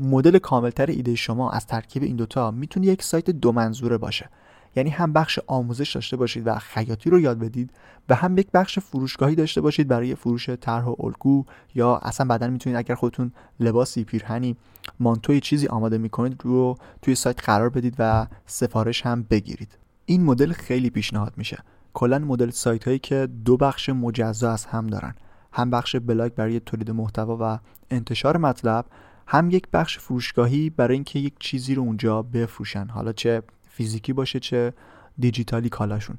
مدل 0.00 0.38
کاملتر 0.38 0.86
ایده 0.86 1.14
شما 1.14 1.50
از 1.50 1.66
ترکیب 1.66 2.02
این 2.02 2.16
دوتا 2.16 2.50
می‌تونه 2.50 2.86
یک 2.86 3.02
سایت 3.02 3.30
دو 3.30 3.52
منظوره 3.52 3.98
باشه. 3.98 4.30
یعنی 4.76 4.90
هم 4.90 5.12
بخش 5.12 5.38
آموزش 5.46 5.94
داشته 5.94 6.16
باشید 6.16 6.46
و 6.46 6.58
خیاطی 6.58 7.10
رو 7.10 7.20
یاد 7.20 7.38
بدید 7.38 7.70
و 8.08 8.14
هم 8.14 8.38
یک 8.38 8.50
بخش 8.50 8.78
فروشگاهی 8.78 9.34
داشته 9.34 9.60
باشید 9.60 9.88
برای 9.88 10.14
فروش 10.14 10.50
طرح 10.50 10.84
و 10.84 10.94
الگو 10.98 11.44
یا 11.74 11.96
اصلا 11.96 12.26
بعدا 12.26 12.48
می‌تونید 12.48 12.78
اگر 12.78 12.94
خودتون 12.94 13.32
لباسی 13.60 14.04
پیرهنی 14.04 14.56
مانتوی 15.00 15.40
چیزی 15.40 15.66
آماده 15.66 15.98
می‌کنید 15.98 16.40
رو 16.44 16.76
توی 17.02 17.14
سایت 17.14 17.44
قرار 17.44 17.68
بدید 17.68 17.94
و 17.98 18.26
سفارش 18.46 19.06
هم 19.06 19.26
بگیرید. 19.30 19.78
این 20.06 20.24
مدل 20.24 20.52
خیلی 20.52 20.90
پیشنهاد 20.90 21.32
میشه. 21.36 21.58
کلا 21.92 22.18
مدل 22.18 22.50
سایت 22.50 22.84
هایی 22.84 22.98
که 22.98 23.28
دو 23.44 23.56
بخش 23.56 23.88
مجزا 23.88 24.52
از 24.52 24.64
هم 24.64 24.86
دارن. 24.86 25.14
هم 25.52 25.70
بخش 25.70 25.96
بلاگ 25.96 26.32
برای 26.32 26.60
تولید 26.60 26.90
محتوا 26.90 27.38
و 27.40 27.58
انتشار 27.90 28.36
مطلب 28.36 28.84
هم 29.26 29.50
یک 29.50 29.66
بخش 29.72 29.98
فروشگاهی 29.98 30.70
برای 30.70 30.94
اینکه 30.94 31.18
یک 31.18 31.34
چیزی 31.38 31.74
رو 31.74 31.82
اونجا 31.82 32.22
بفروشن. 32.22 32.86
حالا 32.86 33.12
چه 33.12 33.42
فیزیکی 33.80 34.12
باشه 34.12 34.40
چه 34.40 34.72
دیجیتالی 35.18 35.68
کالاشون. 35.68 36.16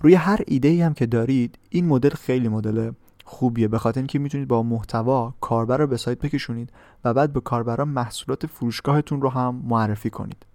روی 0.00 0.14
هر 0.14 0.40
ایده 0.46 0.68
ای 0.68 0.82
هم 0.82 0.94
که 0.94 1.06
دارید 1.06 1.58
این 1.70 1.86
مدل 1.86 2.08
خیلی 2.08 2.48
مدل 2.48 2.90
خوبیه. 3.24 3.68
به 3.68 3.78
خاطر 3.78 4.00
اینکه 4.00 4.18
می‌تونید 4.18 4.48
با 4.48 4.62
محتوا 4.62 5.34
کاربر 5.40 5.76
رو 5.76 5.86
به 5.86 5.96
سایت 5.96 6.18
بکشونید 6.18 6.70
و 7.04 7.14
بعد 7.14 7.32
به 7.32 7.40
کاربران 7.40 7.88
محصولات 7.88 8.46
فروشگاهتون 8.46 9.22
رو 9.22 9.28
هم 9.28 9.62
معرفی 9.64 10.10
کنید. 10.10 10.46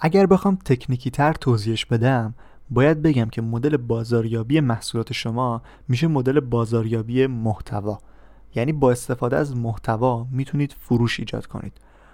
اگر 0.00 0.26
بخوام 0.26 0.58
تکنیکی 0.64 1.10
تر 1.10 1.32
توضیحش 1.32 1.86
بدم 1.86 2.34
باید 2.70 3.02
بگم 3.02 3.28
که 3.28 3.42
مدل 3.42 3.76
بازاریابی 3.76 4.60
محصولات 4.60 5.12
شما 5.12 5.62
میشه 5.88 6.06
مدل 6.06 6.40
بازاریابی 6.40 7.26
محتوا. 7.26 7.98
یعنی 8.54 8.72
با 8.72 8.90
استفاده 8.90 9.36
از 9.36 9.56
محتوا 9.56 10.26
می‌تونید 10.30 10.76
فروش 10.80 11.20
ایجاد 11.20 11.46
کنید. 11.46 11.72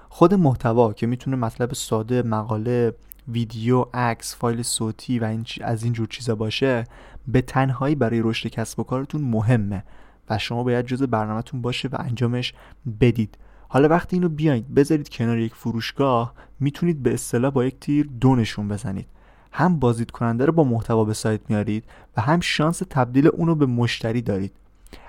خود 0.08 0.34
محتوا 0.34 0.92
که 0.92 1.06
می‌تونه 1.06 1.36
مطلب 1.36 1.72
ساده 1.72 2.22
مقاله 2.22 2.94
ویدیو 3.28 3.86
عکس 3.94 4.36
فایل 4.36 4.62
صوتی 4.62 5.18
و 5.18 5.24
این 5.24 5.46
از 5.60 5.84
این 5.84 5.92
جور 5.92 6.06
چیزا 6.06 6.34
باشه 6.34 6.84
به 7.28 7.42
تنهایی 7.42 7.94
برای 7.94 8.20
رشد 8.22 8.48
کسب 8.48 8.80
و 8.80 8.82
کارتون 8.82 9.20
مهمه 9.22 9.84
و 10.30 10.38
شما 10.38 10.64
باید 10.64 10.86
جز 10.86 11.02
برنامهتون 11.02 11.62
باشه 11.62 11.88
و 11.88 11.96
انجامش 11.98 12.54
بدید. 13.00 13.38
حالا 13.68 13.88
وقتی 13.88 14.16
اینو 14.16 14.28
بیاید 14.28 14.74
بذارید 14.74 15.08
کنار 15.08 15.38
یک 15.38 15.54
فروشگاه 15.54 16.34
می‌تونید 16.60 17.02
به 17.02 17.14
اصطلاح 17.14 17.50
با 17.50 17.64
یک 17.64 17.80
تیر 17.80 18.08
دونشون 18.20 18.68
بزنید. 18.68 19.06
هم 19.52 19.78
بازدید 19.78 20.10
کننده 20.10 20.46
رو 20.46 20.52
با 20.52 20.64
محتوا 20.64 21.04
به 21.04 21.14
سایت 21.14 21.40
میارید 21.48 21.84
و 22.16 22.20
هم 22.20 22.40
شانس 22.40 22.82
تبدیل 22.90 23.26
اونو 23.26 23.54
به 23.54 23.66
مشتری 23.66 24.22
دارید. 24.22 24.52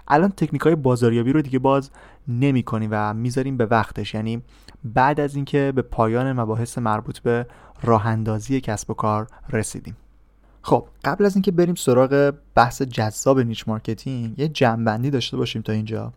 الان 0.08 0.30
تکنیک 0.30 0.62
های 0.62 0.76
بازاریابی 0.76 1.34
رو 1.34 1.42
دیگه 1.42 1.60
باز 1.60 1.90
نمی 2.28 2.64
کنیم 2.64 2.90
و 2.92 3.14
می‌ذاریم 3.14 3.58
به 3.58 3.66
وقتش. 3.66 4.14
یعنی 4.14 4.42
بعد 4.84 5.20
از 5.20 5.36
اینکه 5.36 5.74
به 5.76 5.82
پایان 5.82 6.34
مباحث 6.34 6.78
مربوط 6.78 7.20
به 7.20 7.48
راه 7.84 8.08
اندازی 8.08 8.62
کسب 8.62 8.92
و 8.92 8.94
کار 8.94 9.28
رسیدیم. 9.50 9.98
خب 10.62 10.88
قبل 11.04 11.26
از 11.26 11.36
اینکه 11.36 11.52
بریم 11.52 11.76
سراغ 11.76 12.34
بحث 12.56 12.82
جذاب 12.82 13.40
niche 13.40 13.68
marketing 13.68 14.40
یه 14.40 14.48
جمع‌بندی 14.48 15.10
داشته 15.10 15.38
باشیم 15.38 15.62
تا 15.62 15.74
اینجا. 15.74 16.14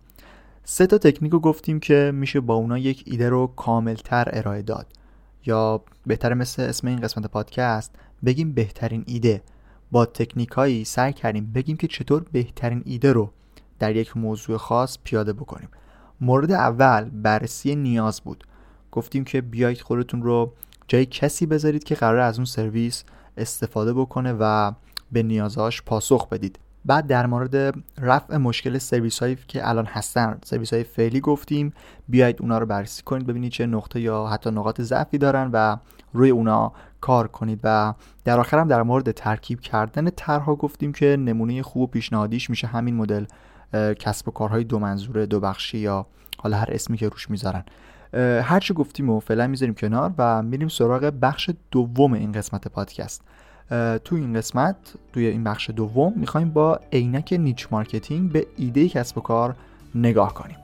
سه 0.65 0.87
تا 0.87 0.99
تکنیک 0.99 1.33
رو 1.33 1.41
گفتیم 1.41 1.81
که 1.81 2.13
میشه 2.15 2.41
با 2.41 2.55
اونا 2.55 2.79
یک 2.79 3.05
ایده 3.07 3.29
رو 3.29 3.47
کاملتر 3.47 4.29
ارائه 4.33 4.63
داد. 4.63 4.87
یا 5.47 5.81
بهتر 6.07 6.35
مثل 6.35 6.63
اسم 6.63 6.87
این 6.87 7.01
قسمت 7.01 7.27
پادکست 7.27 7.95
بگیم 8.25 8.53
بهترین 8.53 9.05
ایده. 9.07 9.43
با 9.91 10.07
تکنیک 10.07 10.49
هایی 10.49 10.85
سعی 10.85 11.13
کردیم 11.13 11.53
بگیم 11.53 11.77
که 11.77 11.87
چطور 11.87 12.25
بهترین 12.33 12.83
ایده 12.85 13.13
رو 13.13 13.31
در 13.79 13.97
یک 13.97 14.17
موضوع 14.17 14.57
خاص 14.57 14.99
پیاده 15.05 15.33
بکنیم. 15.33 15.69
مورد 16.21 16.53
اول 16.53 17.05
بررسی 17.05 17.75
نیاز 17.75 18.21
بود. 18.21 18.45
گفتیم 18.93 19.25
که 19.25 19.41
بیایید 19.41 19.81
خودتون 19.81 20.23
رو 20.23 20.53
جای 20.89 21.07
کسی 21.07 21.47
بذارید 21.47 21.85
که 21.85 21.95
قرار 21.95 22.19
از 22.19 22.39
اون 22.39 22.45
سرویس 22.45 23.05
استفاده 23.37 23.93
بکنه 23.95 24.33
و 24.41 24.73
به 25.13 25.23
نیازهاش 25.23 25.83
پاسخ 25.83 26.29
بدید. 26.29 26.59
بعد 26.85 27.07
در 27.07 27.27
مورد 27.27 27.75
رفع 27.99 28.37
مشکل 28.37 28.79
سرویس 28.79 29.19
هایی 29.19 29.39
که 29.49 29.69
الان 29.69 29.87
هستن 29.87 30.39
سرویس 30.45 30.73
های 30.73 30.85
فعلی 30.85 31.21
گفتیم. 31.21 31.73
بیایید 32.09 32.37
اونا 32.41 32.59
رو 32.59 32.67
بررسی 32.67 33.03
کنید 33.03 33.27
ببینید 33.27 33.53
چه 33.53 33.67
نقطه 33.67 34.01
یا 34.01 34.27
حتی 34.27 34.51
نقاط 34.51 34.81
ضعفی 34.81 35.19
دارن 35.19 35.51
و 35.53 35.77
روی 36.13 36.31
اونا 36.31 36.73
کار 37.01 37.29
کنید. 37.29 37.61
و 37.65 37.95
در 38.25 38.41
آخر 38.41 38.59
هم 38.59 38.69
در 38.69 38.83
مورد 38.83 39.11
ترکیب 39.11 39.61
کردن 39.61 40.11
طرحها 40.11 40.55
گفتیم 40.55 40.93
که 40.93 41.17
نمونه 41.17 41.63
خوب 41.63 41.83
و 41.83 41.87
پیشنهادیش 41.87 42.51
میشه 42.51 42.67
همین 42.67 42.95
مدل 42.95 43.25
کسب 43.73 44.29
و 44.29 44.31
کارهای 44.31 44.65
دو 44.65 44.79
منظوره 44.79 45.27
دو 45.27 45.41
بخشی 45.41 45.79
یا 45.79 46.07
حالا 46.39 46.57
هر 46.57 46.69
اسمی 46.69 46.97
که 46.97 47.09
روش 47.09 47.31
می‌ذارن. 47.31 47.65
هر 48.43 48.61
چی 48.61 48.75
گفتیم 48.75 49.11
و 49.11 49.21
فعلا 49.21 49.47
می‌ذاریم 49.47 49.75
کنار 49.75 50.13
و 50.19 50.43
میریم 50.43 50.69
سراغ 50.69 51.13
بخش 51.23 51.51
دوم 51.71 52.13
این 52.13 52.33
قسمت 52.33 52.69
پادکست. 52.69 53.23
تو 54.05 54.17
این 54.17 54.35
قسمت 54.35 54.77
توی 55.13 55.27
این 55.27 55.45
بخش 55.45 55.71
دوم 55.71 56.13
می‌خوایم 56.17 56.51
با 56.51 56.81
عینک 56.93 57.37
niche 57.39 57.69
marketing 57.71 58.33
به 58.33 58.47
ایده 58.57 58.89
کسب 58.89 59.19
و 59.19 59.21
کار 59.21 59.57
نگاه 59.95 60.35
کنیم. 60.35 60.57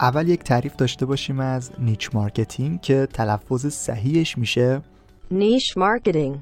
اول 0.00 0.28
یک 0.28 0.42
تعریف 0.42 0.76
داشته 0.76 1.06
باشیم 1.06 1.40
از 1.40 1.70
niche 1.78 2.10
marketing 2.14 2.80
که 2.80 3.08
تلفظ 3.12 3.66
صحیحش 3.66 4.38
میشه. 4.38 4.80
niche 5.30 5.76
marketing 5.76 6.38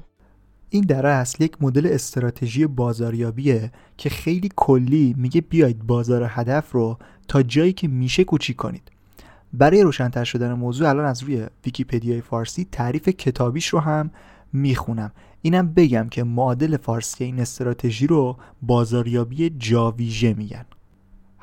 این 0.69 0.83
در 0.83 1.05
اصل 1.05 1.43
یک 1.43 1.61
مدل 1.61 1.87
استراتژی 1.91 2.67
بازاریابیه 2.67 3.71
که 3.97 4.09
خیلی 4.09 4.49
کلی 4.55 5.15
میگه 5.17 5.41
بیاید 5.41 5.87
بازار 5.87 6.25
هدف 6.29 6.71
رو 6.71 6.97
تا 7.27 7.43
جایی 7.43 7.73
که 7.73 7.87
میشه 7.87 8.23
کوچیک 8.23 8.55
کنید. 8.55 8.91
برای 9.53 9.83
روشنتر 9.83 10.23
شدن 10.23 10.53
موضوع 10.53 10.89
الان 10.89 11.05
از 11.05 11.23
روی 11.23 11.45
ویکیپدیای 11.65 12.21
فارسی 12.21 12.67
تعریف 12.71 13.09
کتابیش 13.09 13.67
رو 13.67 13.79
هم 13.79 14.11
می‌خونم. 14.53 15.11
اینم 15.41 15.73
بگم 15.73 16.07
که 16.09 16.23
معادل 16.23 16.77
فارسی 16.77 17.23
این 17.23 17.39
استراتژی 17.39 18.07
رو 18.07 18.37
بازاریابی 18.61 19.49
جاویژه 19.49 20.33
میگن. 20.33 20.65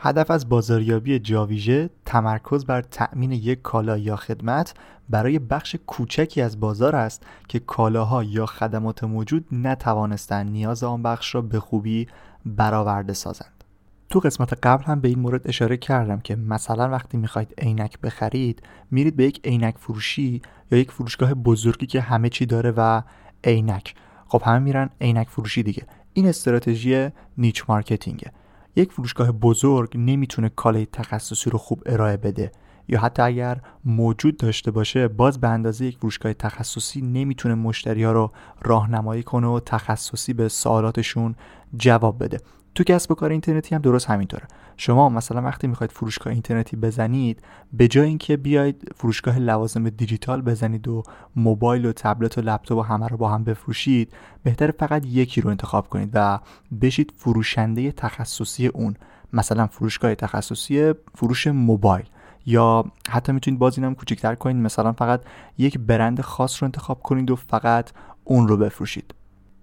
هدف 0.06 0.30
از 0.30 0.48
بازاریابی 0.48 1.18
جاویژه 1.18 1.90
تمرکز 2.04 2.64
بر 2.64 2.82
تأمین 2.82 3.32
یک 3.32 3.62
کالا 3.62 3.98
یا 3.98 4.16
خدمت 4.16 4.74
برای 5.10 5.38
بخش 5.38 5.76
کوچکی 5.86 6.40
از 6.42 6.60
بازار 6.60 6.96
است 6.96 7.26
که 7.48 7.58
کالاها 7.58 8.24
یا 8.24 8.46
خدمات 8.46 9.04
موجود 9.04 9.46
نتوانستند 9.52 10.50
نیاز 10.50 10.84
آن 10.84 11.02
بخش 11.02 11.34
را 11.34 11.42
به 11.42 11.60
خوبی 11.60 12.06
برآورده 12.46 13.12
سازند. 13.12 13.64
تو 14.10 14.20
قسمت 14.20 14.52
قبل 14.66 14.84
هم 14.84 15.00
به 15.00 15.08
این 15.08 15.18
مورد 15.18 15.48
اشاره 15.48 15.76
کردم 15.76 16.20
که 16.20 16.36
مثلا 16.36 16.88
وقتی 16.88 17.16
می‌خواید 17.16 17.54
عینک 17.58 18.00
بخرید 18.00 18.62
میرید 18.90 19.16
به 19.16 19.24
یک 19.24 19.40
عینک 19.44 19.74
فروشی 19.78 20.42
یا 20.70 20.78
یک 20.78 20.90
فروشگاه 20.90 21.34
بزرگی 21.34 21.86
که 21.86 22.00
همه 22.00 22.28
چی 22.28 22.46
داره 22.46 22.72
و 22.76 23.02
عینک. 23.44 23.94
خب 24.28 24.42
همه 24.44 24.58
میرن 24.58 24.90
عینک 25.00 25.28
فروشی 25.28 25.62
دیگه. 25.62 25.82
این 26.12 26.28
استراتژی 26.28 27.08
نیچ 27.38 27.64
مارکتینگه. 27.68 28.32
یک 28.76 28.92
فروشگاه 28.92 29.32
بزرگ 29.32 29.92
نمی‌تونه 29.94 30.48
کالای 30.48 30.86
تخصصی 30.86 31.50
رو 31.50 31.58
خوب 31.58 31.82
ارائه 31.86 32.16
بده. 32.16 32.52
یا 32.88 33.00
حتی 33.00 33.22
اگر 33.22 33.60
موجود 33.84 34.36
داشته 34.36 34.70
باشه 34.70 35.08
باز 35.08 35.40
به 35.40 35.48
اندازه 35.48 35.86
یک 35.86 35.98
فروشگاه 35.98 36.32
تخصصی 36.32 37.00
نمی‌تونه 37.00 37.54
مشتری 37.54 38.04
ها 38.04 38.12
رو 38.12 38.30
راهنمایی 38.62 39.22
کنه 39.22 39.46
و 39.46 39.60
تخصصی 39.60 40.32
به 40.32 40.48
سوالاتشون 40.48 41.34
جواب 41.76 42.24
بده. 42.24 42.40
تو 42.74 42.84
کسب 42.84 43.10
و 43.10 43.14
کار 43.14 43.30
اینترنتی 43.30 43.74
هم 43.74 43.80
درست 43.80 44.10
همینطوره. 44.10 44.44
شما 44.76 45.08
مثلا 45.08 45.42
وقتی 45.42 45.66
می‌خواید 45.66 45.92
فروشگاه 45.92 46.32
اینترنتی 46.32 46.76
بزنید 46.76 47.42
به 47.72 47.88
جای 47.88 48.08
اینکه 48.08 48.36
بیاید 48.36 48.92
فروشگاه 48.94 49.38
لوازم 49.38 49.88
دیجیتال 49.88 50.42
بزنید 50.42 50.88
و 50.88 51.02
موبایل 51.36 51.86
و 51.86 51.92
تبلت 51.92 52.38
و 52.38 52.40
لپتاپ 52.40 52.78
و 52.78 52.82
همه 52.82 53.08
رو 53.08 53.16
با 53.16 53.28
هم 53.28 53.44
بفروشید 53.44 54.12
بهتر 54.42 54.70
فقط 54.70 55.06
یکی 55.06 55.40
رو 55.40 55.50
انتخاب 55.50 55.88
کنید 55.88 56.10
و 56.14 56.40
بشید 56.80 57.12
فروشنده 57.16 57.92
تخصصی 57.92 58.66
اون. 58.66 58.96
مثلا 59.32 59.66
فروشگاه 59.66 60.14
تخصصی 60.14 60.92
فروش 61.14 61.46
موبایل. 61.46 62.06
یا 62.46 62.84
حتی 63.10 63.32
می‌تونید 63.32 63.60
باز 63.60 63.78
اینم 63.78 63.94
کوچکتر 63.94 64.34
کنید 64.34 64.56
مثلا 64.56 64.92
فقط 64.92 65.20
یک 65.58 65.78
برند 65.78 66.20
خاص 66.20 66.62
رو 66.62 66.66
انتخاب 66.66 67.02
کنید 67.02 67.30
و 67.30 67.36
فقط 67.36 67.90
اون 68.24 68.48
رو 68.48 68.56
بفروشید. 68.56 69.14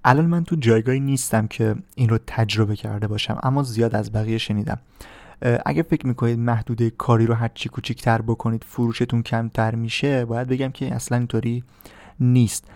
الان 0.04 0.26
من 0.26 0.44
تو 0.44 0.56
جایگاهی 0.56 1.00
نیستم 1.00 1.48
که 1.48 1.76
این 1.96 2.10
رو 2.10 2.17
تجربه 2.28 2.76
کرده 2.76 3.08
باشم 3.08 3.39
اما 3.44 3.63
زیاد 3.63 3.96
از 3.96 4.12
بقیه 4.12 4.38
شنیدم. 4.38 4.80
اگه 5.65 5.84
فکر 5.84 6.08
می‌کنید 6.08 6.39
محدوده 6.39 6.89
کاری 6.89 7.26
رو 7.26 7.34
هرچی 7.34 7.70
کوچیکتر 7.70 8.22
بکنید 8.22 8.63
فروشتون 8.63 9.24
کمتر 9.24 9.76
میشه 9.76 10.26
باید 10.26 10.48
بگم 10.48 10.72
که 10.72 10.96
اصلا 10.96 11.17
اینطوری 11.17 11.63
نیست. 12.20 12.67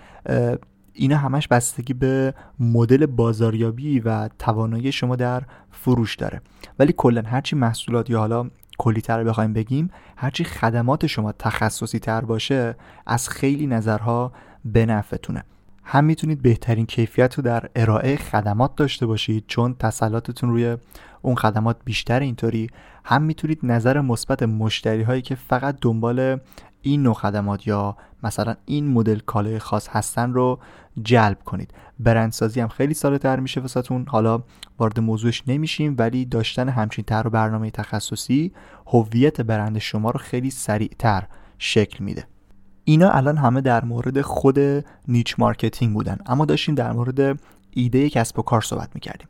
اینا 0.94 1.18
همش 1.18 1.48
بستگی 1.48 1.94
به 1.94 2.34
مدل 2.60 3.06
بازاریابی 3.06 4.00
و 4.00 4.30
توانایی 4.40 4.92
شما 4.92 5.16
در 5.16 5.44
فروش 5.72 6.16
داره. 6.16 6.42
ولی 6.80 6.94
کلا 6.98 7.22
هرچی 7.22 7.56
محصولات 7.56 8.10
یا 8.10 8.20
حالا 8.20 8.50
کلیتر 8.78 9.24
بخوایم 9.24 9.54
بگیم 9.54 9.92
هرچی 10.18 10.44
خدمات 10.44 11.08
شما 11.08 11.32
تخصصی 11.32 12.00
تر 12.00 12.22
باشه 12.22 12.76
از 13.06 13.30
خیلی 13.30 13.68
نظرها 13.68 14.32
به 14.66 14.86
نفعتونه. 14.86 15.44
هم 15.84 16.04
می‌تونید 16.04 16.42
بهترین 16.42 16.86
کیفیت 16.86 17.36
رو 17.36 17.44
در 17.44 17.70
ارائه 17.76 18.16
خدمات 18.16 18.76
داشته 18.76 19.06
باشید 19.06 19.44
چون 19.48 19.76
تسلطتون 19.80 20.50
روی 20.50 20.78
اون 21.22 21.36
خدمات 21.36 21.78
بیشتر 21.86 22.20
اینطوری. 22.20 22.70
هم 23.06 23.22
می‌تونید 23.22 23.60
نظر 23.64 24.02
مثبت 24.02 24.44
مشتری 24.44 25.02
هایی 25.04 25.22
که 25.22 25.36
فقط 25.36 25.78
دنبال 25.82 26.40
این 26.86 27.04
نوع 27.04 27.14
خدمات 27.14 27.68
یا 27.68 27.98
مثلا 28.24 28.56
این 28.66 28.88
مدل 28.88 29.20
کالای 29.20 29.60
خاص 29.60 29.88
هستن 29.90 30.34
رو 30.34 30.60
جلب 31.02 31.44
کنید. 31.46 31.74
برندسازی 32.00 32.60
هم 32.60 32.68
خیلی 32.68 32.94
ساده 32.94 33.18
تر 33.18 33.40
میشه 33.40 33.62
واسهتون. 33.62 34.06
حالا 34.08 34.44
وارد 34.80 35.00
موضوعش 35.00 35.44
نمیشیم 35.48 35.96
ولی 35.98 36.26
داشتن 36.26 36.70
همچین 36.70 37.06
طرح 37.06 37.28
و 37.28 37.30
برنامه 37.30 37.72
تخصصی 37.72 38.52
هویت 38.88 39.42
برند 39.42 39.80
شما 39.80 40.12
رو 40.12 40.20
خیلی 40.20 40.50
سریعتر 40.50 41.24
شکل 41.58 42.04
میده. 42.04 42.28
اینا 42.84 43.10
الان 43.10 43.38
همه 43.38 43.62
در 43.62 43.86
مورد 43.86 44.22
خود 44.22 44.60
niche 45.08 45.36
marketing 45.38 45.94
بودن 45.94 46.18
اما 46.26 46.46
داشتیم 46.46 46.76
در 46.76 46.92
مورد 46.92 47.40
ایده 47.72 48.10
کسب 48.10 48.40
و 48.40 48.42
کار 48.42 48.62
صحبت 48.62 48.90
می‌کردیم. 48.96 49.28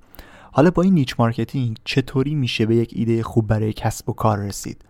حالا 0.52 0.72
با 0.72 0.84
این 0.84 0.94
niche 0.94 1.16
marketing 1.20 1.78
چطوری 1.84 2.36
میشه 2.36 2.66
به 2.66 2.76
یک 2.76 2.94
ایده 2.96 3.24
خوب 3.24 3.48
برای 3.48 3.74
کسب 3.74 4.10
و 4.10 4.14
کار 4.14 4.40
رسید؟ 4.40 4.86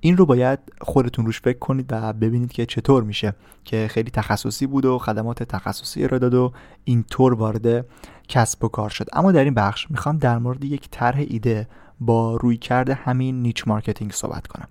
این 0.00 0.16
رو 0.16 0.26
باید 0.26 0.58
خودتون 0.80 1.26
روش 1.26 1.40
فکر 1.40 1.58
کنید 1.58 1.86
و 1.90 2.12
ببینید 2.12 2.52
که 2.52 2.66
چطور 2.66 3.02
میشه 3.02 3.34
که 3.64 3.88
خیلی 3.90 4.10
تخصصی 4.10 4.66
بود 4.66 4.84
و 4.84 4.98
خدمات 4.98 5.42
تخصصی 5.42 6.04
ارائه 6.04 6.18
داد 6.18 6.34
و 6.34 6.52
اینطور 6.84 7.34
وارد 7.34 7.86
کسب 8.28 8.64
و 8.64 8.68
کار 8.68 8.90
شد. 8.90 9.06
اما 9.12 9.32
در 9.32 9.44
این 9.44 9.54
بخش 9.54 9.90
می‌خوام 9.90 10.18
در 10.18 10.38
مورد 10.38 10.64
یک 10.64 10.88
طرح 10.90 11.24
ایده 11.28 11.68
با 12.00 12.36
رویکرد 12.36 12.94
همین 12.94 13.42
niche 13.42 13.68
marketing 13.68 14.12
صحبت 14.12 14.46
کنم. 14.46 14.68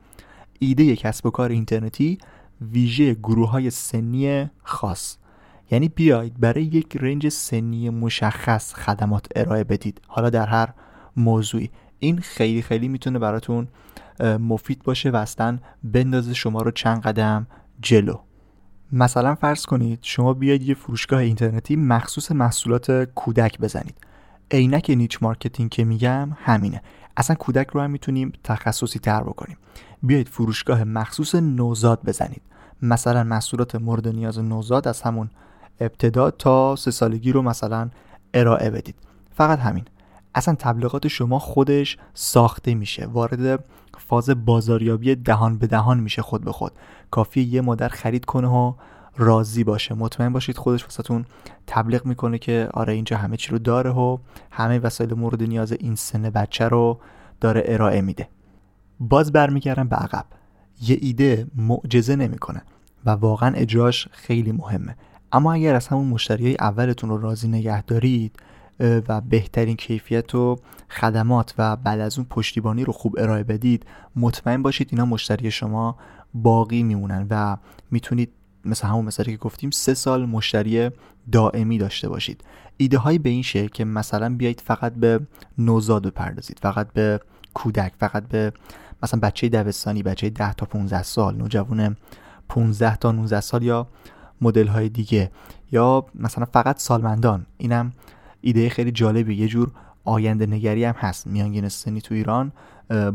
ایده 0.60 0.96
کسب 0.96 1.26
و 1.26 1.30
کار 1.30 1.50
اینترنتی 1.50 2.18
ویژه 2.62 3.14
گروه 3.14 3.50
های 3.50 3.70
سنی 3.70 4.50
خاص. 4.64 5.18
یعنی 5.72 5.90
بیایید 5.90 6.40
برای 6.40 6.64
یک 6.64 6.98
رنج 6.98 7.30
سنی 7.30 7.90
مشخص 7.90 8.74
خدمات 8.74 9.26
ارائه 9.36 9.64
بدید. 9.64 10.02
حالا 10.08 10.30
در 10.30 10.46
هر 10.46 10.70
موضوعی. 11.18 11.70
این 12.06 12.20
خیلی 12.20 12.62
خیلی 12.62 12.88
می‌تونه 12.88 13.20
براتون 13.20 13.68
مفید 14.40 14.84
باشه 14.84 15.10
و 15.10 15.16
اصلا 15.16 15.60
بندازه 15.84 16.34
شما 16.34 16.62
رو 16.62 16.72
چند 16.72 17.02
قدم 17.02 17.48
جلو. 17.82 18.20
مثلا 18.92 19.36
فرض 19.36 19.66
کنید 19.66 20.00
شما 20.02 20.34
بیاید 20.34 20.64
یه 20.64 20.76
فروشگاه 20.76 21.20
اینترنتی 21.20 21.76
مخصوص 21.76 22.32
محصولات 22.32 22.92
کودک 22.92 23.60
بزنید. 23.60 23.96
اینکه 24.52 24.90
niche 24.90 25.18
marketing 25.22 25.70
که 25.70 25.84
میگم 25.84 26.30
همینه. 26.36 26.82
اصلا 27.18 27.36
کودک 27.36 27.68
رو 27.68 27.82
هم 27.82 27.92
می‌تونیم 27.92 28.32
تخصصی 28.44 29.00
تر 29.00 29.24
بکنیم. 29.24 29.58
بیایید 30.04 30.30
فروشگاه 30.30 30.84
مخصوص 30.84 31.36
نوزاد 31.36 32.00
بزنید. 32.06 32.42
مثلا 32.82 33.24
محصولات 33.24 33.76
مورد 33.76 34.08
نیاز 34.08 34.40
نوزاد 34.40 34.88
از 34.88 35.02
همون 35.02 35.30
ابتدا 35.80 36.32
تا 36.32 36.76
سه 36.76 36.92
سالگی 36.92 37.32
رو 37.32 37.42
مثلا 37.42 37.90
ارائه 38.34 38.70
بدید. 38.70 38.96
فقط 39.32 39.60
همین. 39.60 39.86
اصلا 40.36 40.56
تبلیغات 40.60 41.08
شما 41.08 41.40
خودش 41.40 41.98
ساخته 42.14 42.74
میشه. 42.74 43.06
وارد 43.06 43.64
فاز 43.98 44.30
بازاریابی 44.30 45.16
دهان 45.16 45.58
به 45.58 45.68
دهان 45.68 46.00
میشه 46.00 46.22
خود 46.22 46.44
به 46.44 46.52
خود. 46.52 46.72
کافی 47.12 47.42
یه 47.42 47.62
مادر 47.62 47.88
خرید 47.88 48.26
کنه 48.26 48.48
و 48.48 48.74
راضی 49.18 49.64
باشه. 49.64 49.96
مطمئن 49.96 50.34
باشید 50.34 50.58
خودش 50.58 50.84
واسهتون 50.84 51.26
تبلیغ 51.68 52.06
می‌کنه 52.06 52.38
که 52.38 52.70
آره 52.74 52.94
اینجا 52.94 53.18
همه 53.18 53.38
چی 53.38 53.52
رو 53.52 53.60
داره 53.60 53.90
و 53.90 54.18
همه 54.52 54.80
وسایل 54.80 55.14
مورد 55.14 55.44
نیاز 55.44 55.72
این 55.72 55.96
سن 55.96 56.22
بچه 56.22 56.68
رو 56.68 57.00
داره 57.42 57.64
ارائه 57.66 58.02
میده. 58.02 58.30
باز 59.00 59.32
برمیگردم 59.32 59.88
به 59.88 59.96
عقب. 59.96 60.26
یه 60.82 60.98
ایده 61.02 61.48
معجزه 61.56 62.16
نمی‌کنه 62.16 62.62
و 63.06 63.10
واقعا 63.10 63.56
اجراش 63.56 64.08
خیلی 64.12 64.52
مهمه. 64.52 64.96
اما 65.32 65.54
اگر 65.54 65.76
از 65.76 65.88
همون 65.88 66.08
مشتری 66.08 66.56
اولتون 66.60 67.10
رو 67.10 67.18
راضی 67.18 67.48
نگه 67.48 67.82
دارید 67.82 68.40
و 68.80 69.22
بهترین 69.22 69.76
کیفیت 69.76 70.36
و 70.36 70.60
خدمات 70.90 71.54
و 71.58 71.76
بعد 71.76 72.00
از 72.00 72.18
اون 72.18 72.28
پشتیبانی 72.30 72.84
رو 72.84 72.94
خوب 72.94 73.16
ارائه 73.18 73.44
بدید 73.44 73.86
مطمئن 74.16 74.62
باشید 74.64 74.88
اینا 74.92 75.06
مشتری 75.06 75.52
شما 75.52 75.98
باقی 76.34 76.84
میمونن 76.84 77.28
و 77.30 77.58
می‌تونید 77.92 78.32
مثل 78.66 78.88
همون 78.88 79.06
مثالی 79.06 79.32
که 79.32 79.38
گفتیم 79.38 79.70
سه 79.70 79.94
سال 79.94 80.26
مشتری 80.26 80.90
دائمی 81.32 81.78
داشته 81.78 82.10
باشید. 82.10 82.44
ایده 82.78 82.98
هایی 82.98 83.20
به 83.20 83.30
این 83.30 83.42
شکل 83.42 83.68
که 83.68 83.86
مثلا 83.86 84.36
بیایید 84.36 84.62
فقط 84.62 84.94
به 84.94 85.20
نوزاد 85.58 86.08
بپردازید 86.08 86.60
فقط 86.62 86.94
به 86.94 87.20
کودک 87.54 87.94
فقط 88.00 88.28
به 88.28 88.54
مثلا 89.04 89.20
بچه 89.20 89.50
دبستانی 89.50 90.04
بچه 90.04 90.30
10 90.30 90.54
تا 90.54 90.66
15 90.66 91.04
سال 91.04 91.36
نوجوان 91.36 91.98
15 92.50 92.96
تا 92.96 93.12
19 93.12 93.42
سال 93.42 93.64
یا 93.64 93.88
مدل 94.42 94.68
های 94.68 94.90
دیگه 94.90 95.32
یا 95.72 96.06
مثلا 96.16 96.46
فقط 96.46 96.80
سالمندان 96.80 97.46
اینم 97.58 97.94
ایده 98.46 98.70
خیلی 98.70 98.92
جالبی. 98.92 99.36
یه 99.36 99.48
جور 99.48 99.72
آینده 100.04 100.46
نگری 100.46 100.84
هم 100.84 100.96
هست. 100.98 101.28
میانگین 101.28 101.70
سنی 101.70 102.02
تو 102.02 102.16
ایران 102.16 102.52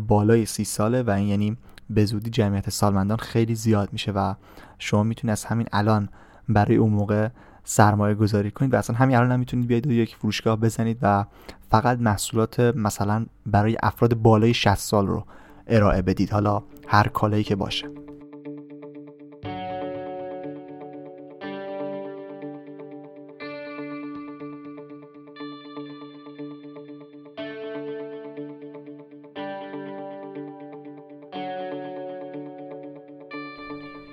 بالای 0.09 0.47
سی 0.47 0.65
ساله 0.65 1.03
و 1.03 1.11
این 1.11 1.29
یعنی 1.29 1.57
به 1.91 2.05
زودی 2.05 2.31
جمعیت 2.31 2.71
سالمندان 2.71 3.17
خیلی 3.17 3.55
زیاد 3.55 3.89
میشه 3.93 4.13
و 4.13 4.35
شما 4.79 5.03
می‌تونید 5.03 5.33
از 5.33 5.45
همین 5.45 5.67
الان 5.73 6.09
برای 6.49 6.77
اون 6.77 6.93
موقع 6.93 7.29
سرمایه 7.65 8.15
گذاری 8.15 8.51
کنید 8.51 8.75
و 8.75 8.77
اصلا 8.77 8.97
همین 8.97 9.17
الان 9.17 9.33
هم 9.33 9.39
می‌تونید 9.39 9.67
بیاید 9.67 9.87
و 9.87 9.93
یک 9.93 10.17
فروشگاه 10.17 10.57
بزنید 10.57 10.99
و 11.03 11.25
فقط 11.71 11.99
محصولات 11.99 12.61
مثلا 12.61 13.27
برای 13.47 13.77
افراد 13.83 14.15
بالای 14.15 14.55
60 14.55 14.75
سال 14.75 15.07
رو 15.07 15.25
ارائه 15.67 16.03
بدید. 16.03 16.31
حالا 16.31 16.63
هر 16.89 17.09
کالایی 17.09 17.45
که 17.45 17.57
باشه. 17.57 17.89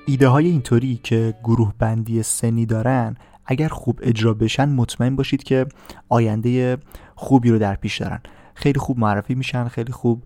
ایده 0.10 0.28
های 0.28 0.48
اینطوری 0.48 1.00
که 1.04 1.34
گروه 1.44 1.74
بندی 1.80 2.24
سنی 2.24 2.66
دارن 2.66 3.16
اگر 3.46 3.68
خوب 3.68 4.00
اجرا 4.04 4.34
بشن 4.34 4.70
مطمئن 4.70 5.16
باشید 5.16 5.44
که 5.44 5.66
آینده 6.10 6.78
خوبی 7.16 7.50
رو 7.50 7.60
در 7.60 7.76
پیش 7.76 8.02
دارن. 8.02 8.20
خیلی 8.54 8.80
خوب 8.80 9.00
معرفی 9.00 9.36
میشن 9.36 9.68
خیلی 9.68 9.92
خوب 9.92 10.24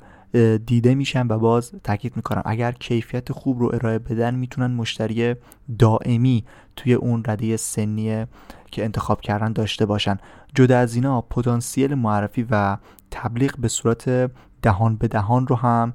دیده 0.65 0.96
میشن 0.96 1.28
و 1.28 1.39
باز 1.39 1.72
تاکید 1.84 2.15
می‌کنم 2.15 2.41
اگر 2.46 2.72
کیفیت 2.72 3.32
خوب 3.32 3.60
رو 3.60 3.72
ارائه 3.74 4.00
بدن 4.00 4.36
می‌تونن 4.36 4.72
مشتری 4.72 5.36
دائمی 5.80 6.46
توی 6.76 6.94
اون 6.94 7.24
رده 7.28 7.58
سنی 7.58 8.26
که 8.72 8.84
انتخاب 8.84 9.22
کردن 9.22 9.54
داشته 9.54 9.86
باشن. 9.86 10.17
جدا 10.56 10.78
از 10.78 10.96
اینا 10.96 11.22
پتانسیل 11.22 11.96
معرفی 11.96 12.48
و 12.50 12.78
تبلیغ 13.12 13.58
به 13.58 13.67
صورت 13.67 14.32
دهان 14.62 14.96
به 14.96 15.08
دهان 15.08 15.48
رو 15.48 15.56
هم 15.56 15.94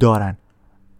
دارن. 0.00 0.36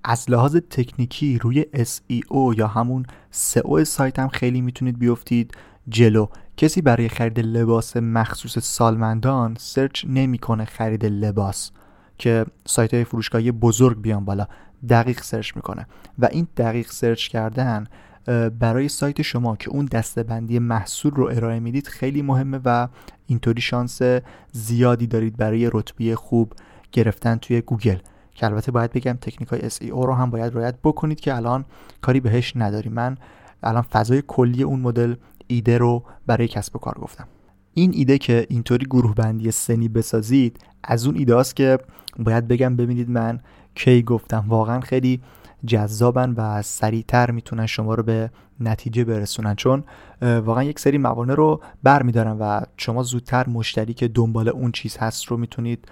از 0.05 0.31
لحاظ 0.31 0.57
تکنیکی 0.57 1.39
روی 1.39 1.67
SEO 1.75 2.59
یا 2.59 2.67
همون 2.67 3.07
SEO 3.33 3.83
سایت 3.83 4.19
هم 4.19 4.29
خیلی 4.29 4.61
می‌تونید 4.61 4.99
بیفتید 4.99 5.55
جلو. 5.89 6.27
کسی 6.57 6.83
برای 6.83 7.09
خرید 7.09 7.41
لباس 7.41 7.97
مخصوص 7.97 8.59
سالمندان 8.59 9.57
سرچ 9.59 10.05
نمی‌کنه 10.09 10.65
خرید 10.65 11.05
لباس 11.05 11.71
که 12.19 12.47
سایت 12.67 12.95
های 12.95 13.05
فروشگاهی 13.05 13.53
بزرگ 13.53 14.01
بیان 14.01 14.25
بالا. 14.25 14.47
دقیق 14.89 15.23
سرچ 15.23 15.57
می‌کنه. 15.57 15.87
و 16.19 16.29
این 16.33 16.49
دقیق 16.57 16.91
سرچ 16.91 17.29
کردن 17.29 17.87
برای 18.59 18.89
سایت 18.89 19.23
شما 19.23 19.57
که 19.57 19.71
اون 19.71 19.85
دسته‌بندی 19.85 20.59
محصول 20.59 21.11
رو 21.11 21.25
ارائه 21.25 21.61
می‌دید 21.61 21.89
خیلی 21.89 22.23
مهمه 22.23 22.61
و 22.65 22.89
اینطوری 23.27 23.61
شانس 23.61 24.01
زیادی 24.53 25.07
دارید 25.07 25.37
برای 25.37 25.71
رتبه 25.73 26.17
خوب 26.17 26.53
گرفتن 26.93 27.37
توی 27.37 27.61
گوگل. 27.61 27.99
که 28.41 28.47
البته 28.47 28.73
باید 28.73 28.93
بگم 28.93 29.13
تکنیک 29.13 29.49
های 29.49 29.71
SEO 29.71 30.07
رو 30.07 30.15
هم 30.15 30.31
باید 30.31 30.55
رعایت 30.55 30.75
بکنید 30.85 31.21
که 31.21 31.35
الان 31.35 31.65
کاری 32.01 32.21
بهش 32.21 32.53
نداری 32.57 32.89
من 32.89 33.17
الان 33.63 33.83
فضای 33.83 34.23
کلی 34.27 34.63
اون 34.63 34.81
مدل 34.81 35.15
ایده 35.47 35.79
رو 35.79 36.03
برای 36.27 36.49
کسب 36.49 36.77
و 36.77 36.79
کار 36.79 36.95
گفتم. 36.95 37.29
این 37.75 37.93
ایده 37.95 38.19
که 38.19 38.47
اینطوری 38.51 38.87
گروه 38.87 39.15
بندی 39.15 39.51
سنی 39.51 39.89
بسازید 39.89 40.59
از 40.85 41.07
اون 41.07 41.17
ایده 41.17 41.37
است 41.37 41.57
که 41.57 41.79
باید 42.19 42.49
بگم 42.49 42.77
ببینید 42.77 43.11
من 43.11 43.41
کی 43.75 44.03
گفتم. 44.03 44.45
واقعا 44.49 44.81
خیلی 44.81 45.21
جذابن 45.67 46.35
و 46.37 46.63
سریعتر 46.63 47.31
می‌تونن 47.31 47.67
شما 47.67 47.95
رو 47.95 48.03
به 48.03 48.31
نتیجه 48.61 49.05
برسونن. 49.05 49.55
چون 49.55 49.85
واقعا 50.23 50.65
یک 50.65 50.79
سری 50.79 50.99
موانع 50.99 51.35
رو 51.35 51.61
بر 51.83 52.03
میدارن 52.03 52.39
و 52.39 52.61
شما 52.77 53.03
زودتر 53.03 53.49
مشتری 53.49 53.95
که 53.95 54.09
دنبال 54.09 54.49
اون 54.49 54.73
چیز 54.73 54.97
هست 54.97 55.25
رو 55.25 55.37
می‌تونید 55.37 55.89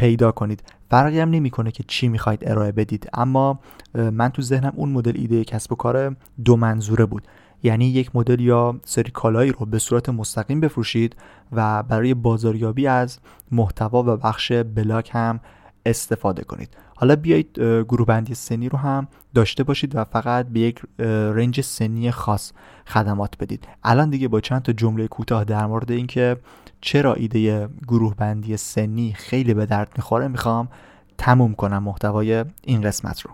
پیدا 0.00 0.32
کنید. 0.32 0.62
فرقی 0.90 1.20
هم 1.20 1.30
نمی‌کنه 1.30 1.70
که 1.70 1.84
چی 1.86 2.08
می‌خواید 2.08 2.48
ارائه 2.48 2.72
بدید. 2.72 3.08
اما 3.14 3.60
من 3.94 4.28
تو 4.28 4.42
ذهنم 4.42 4.72
اون 4.76 4.88
مدل 4.88 5.12
ایده 5.14 5.44
کسب 5.44 5.72
و 5.72 5.76
کار 5.76 6.16
دو 6.44 6.56
منظوره 6.56 7.06
بود. 7.06 7.26
یعنی 7.62 7.86
یک 7.86 8.16
مدل 8.16 8.40
یا 8.40 8.80
سری 8.84 9.10
کالایی 9.10 9.52
رو 9.52 9.66
به 9.66 9.78
صورت 9.78 10.08
مستقیم 10.08 10.60
بفروشید 10.60 11.16
و 11.52 11.82
برای 11.82 12.14
بازاریابی 12.14 12.86
از 12.86 13.18
محتوا 13.50 14.02
و 14.02 14.16
بخش 14.16 14.52
بلاک 14.52 15.10
هم 15.12 15.40
استفاده 15.86 16.44
کنید. 16.44 16.76
حالا 17.00 17.16
بیایید 17.16 17.58
گروه 17.58 18.06
بندی 18.06 18.34
سنی 18.34 18.68
رو 18.68 18.78
هم 18.78 19.08
داشته 19.34 19.64
باشید 19.64 19.96
و 19.96 20.04
فقط 20.04 20.48
به 20.48 20.60
یک 20.60 20.82
رنج 21.34 21.60
سنی 21.60 22.10
خاص 22.10 22.52
خدمات 22.86 23.38
بدید. 23.40 23.68
الان 23.84 24.10
دیگه 24.10 24.28
با 24.28 24.40
چند 24.40 24.62
تا 24.62 24.72
جمله 24.72 25.08
کوتاه 25.08 25.44
در 25.44 25.66
مورد 25.66 25.90
اینکه 25.90 26.36
چرا 26.80 27.14
ایده 27.14 27.68
گروه 27.88 28.14
بندی 28.14 28.56
سنی 28.56 29.12
خیلی 29.12 29.54
به 29.54 29.66
درد 29.66 29.92
می‌خوره 29.96 30.28
می‌خوام 30.28 30.68
تموم 31.18 31.54
کنم 31.54 31.82
محتوای 31.82 32.44
این 32.64 32.80
قسمت 32.80 33.20
رو. 33.20 33.30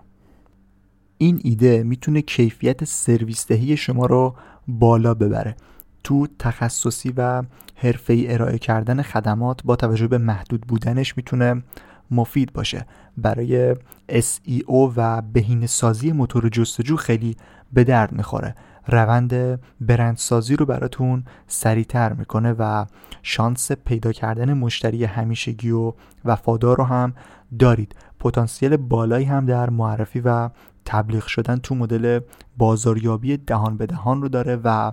این 1.17 1.41
ایده 1.43 1.83
می‌تونه 1.83 2.21
کیفیت 2.21 2.83
سرویس 2.83 3.47
دهی 3.47 3.77
شما 3.77 4.05
رو 4.05 4.35
بالا 4.67 5.13
ببره. 5.13 5.55
تو 6.03 6.27
تخصصی 6.39 7.13
و 7.17 7.43
حرفه‌ای 7.75 8.33
ارائه 8.33 8.57
کردن 8.57 9.01
خدمات 9.01 9.63
با 9.63 9.75
توجه 9.75 10.07
به 10.07 10.17
محدود 10.17 10.61
بودنش 10.61 11.17
می‌تونه 11.17 11.63
مفید 12.11 12.53
باشه. 12.53 12.85
برای 13.17 13.75
SEO 14.09 14.91
و 14.95 15.21
بهینه 15.21 15.67
سازی 15.67 16.11
موتور 16.11 16.49
جستجو 16.49 16.95
خیلی 16.95 17.35
به 17.73 17.83
درد 17.83 18.11
می‌خوره. 18.11 18.55
روند 18.87 19.59
برندسازی 19.81 20.55
رو 20.55 20.65
براتون 20.65 21.23
سریعتر 21.47 22.13
می‌کنه 22.13 22.55
و 22.59 22.85
شانس 23.23 23.71
پیدا 23.71 24.11
کردن 24.11 24.53
مشتری 24.53 25.05
همیشگی 25.05 25.71
و 25.71 25.93
وفادار 26.25 26.77
رو 26.77 26.83
هم 26.83 27.13
دارید. 27.59 27.95
پتانسیل 28.19 28.77
بالایی 28.77 29.25
هم 29.25 29.45
در 29.45 29.69
معرفی 29.69 30.19
و 30.19 30.49
تبلیغ 30.85 31.25
شدن 31.25 31.57
تو 31.57 31.75
مدل 31.75 32.19
بازاریابی 32.57 33.37
دهان 33.37 33.77
به 33.77 33.85
دهان 33.85 34.21
رو 34.21 34.29
داره 34.29 34.59
و 34.63 34.91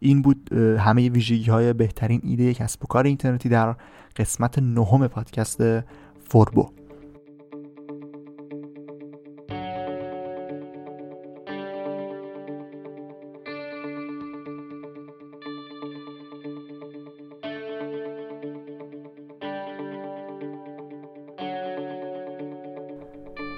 این 0.00 0.22
بود 0.22 0.52
همه 0.78 1.08
ویژگی 1.08 1.50
های 1.50 1.72
بهترین 1.72 2.20
ایده 2.24 2.54
کسب 2.54 2.84
و 2.84 2.86
کار 2.86 3.04
اینترنتی 3.04 3.48
در 3.48 3.76
قسمت 4.16 4.58
نهم 4.58 5.08
پادکست 5.08 5.62
فوربو 6.30 6.70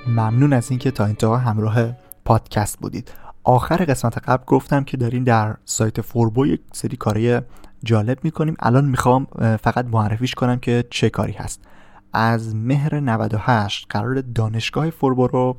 ممنون 0.07 0.53
از 0.53 0.71
اینکه 0.71 0.91
تا 0.91 1.07
اینجا 1.07 1.37
همراه 1.37 1.93
پادکست 2.25 2.79
بودید. 2.79 3.13
آخر 3.45 3.77
قسمت 3.77 4.19
قبل 4.19 4.45
گفتم 4.47 4.85
که 4.85 4.97
داریم 4.97 5.25
در 5.25 5.57
سایت 5.65 6.01
فوربو 6.01 6.47
یک 6.47 6.61
سری 6.73 6.97
کاری 6.97 7.41
جالب 7.85 8.19
می‌کنیم. 8.25 8.55
الان 8.61 8.85
می‌خوام 8.85 9.27
فقط 9.63 9.87
معرفیش 9.87 10.35
کنم 10.35 10.59
که 10.59 10.85
چه 10.91 11.11
کاری 11.11 11.33
هست. 11.33 11.65
از 12.13 12.55
مهر 12.55 13.01
98 13.01 13.87
قراره 13.91 14.21
دانشگاه 14.21 14.91
فوربو 14.91 15.27
رو 15.27 15.57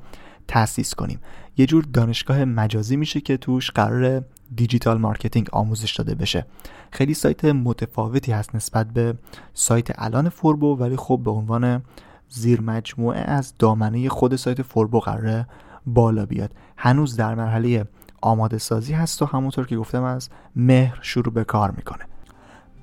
تأسیس 0.48 0.96
کنیم. 0.96 1.20
یه 1.58 1.66
جور 1.66 1.84
دانشگاه 1.94 2.46
مجازی 2.46 2.96
میشه 2.96 3.22
که 3.22 3.38
توش 3.38 3.72
قراره 3.72 4.24
digital 4.56 4.98
marketing 4.98 5.50
آموزش 5.52 5.96
داده 5.96 6.16
بشه. 6.16 6.46
خیلی 6.92 7.14
سایت 7.14 7.46
متفاوتی 7.46 8.32
هست 8.32 8.56
نسبت 8.56 8.88
به 8.88 9.14
سایت 9.54 9.88
الان 9.96 10.30
فوربو 10.30 10.78
ولی 10.78 10.98
خب 10.98 11.22
به 11.24 11.32
عنوان 11.32 11.82
زیر 12.30 12.62
مجموعه 12.62 13.20
از 13.20 13.54
دامنه 13.60 14.10
خود 14.10 14.36
سایت 14.36 14.62
فوربو 14.62 15.00
قراره 15.00 15.48
بالا 15.86 16.26
بیاد. 16.26 16.52
هنوز 16.78 17.16
در 17.16 17.36
مرحله 17.36 17.86
آماده 18.22 18.58
سازی 18.58 18.94
هست 18.94 19.22
و 19.22 19.26
همونطور 19.26 19.68
که 19.68 19.78
گفتم 19.78 20.04
از 20.04 20.30
مهر 20.56 21.00
شروع 21.02 21.34
به 21.34 21.44
کار 21.44 21.72
می‌کنه. 21.72 22.04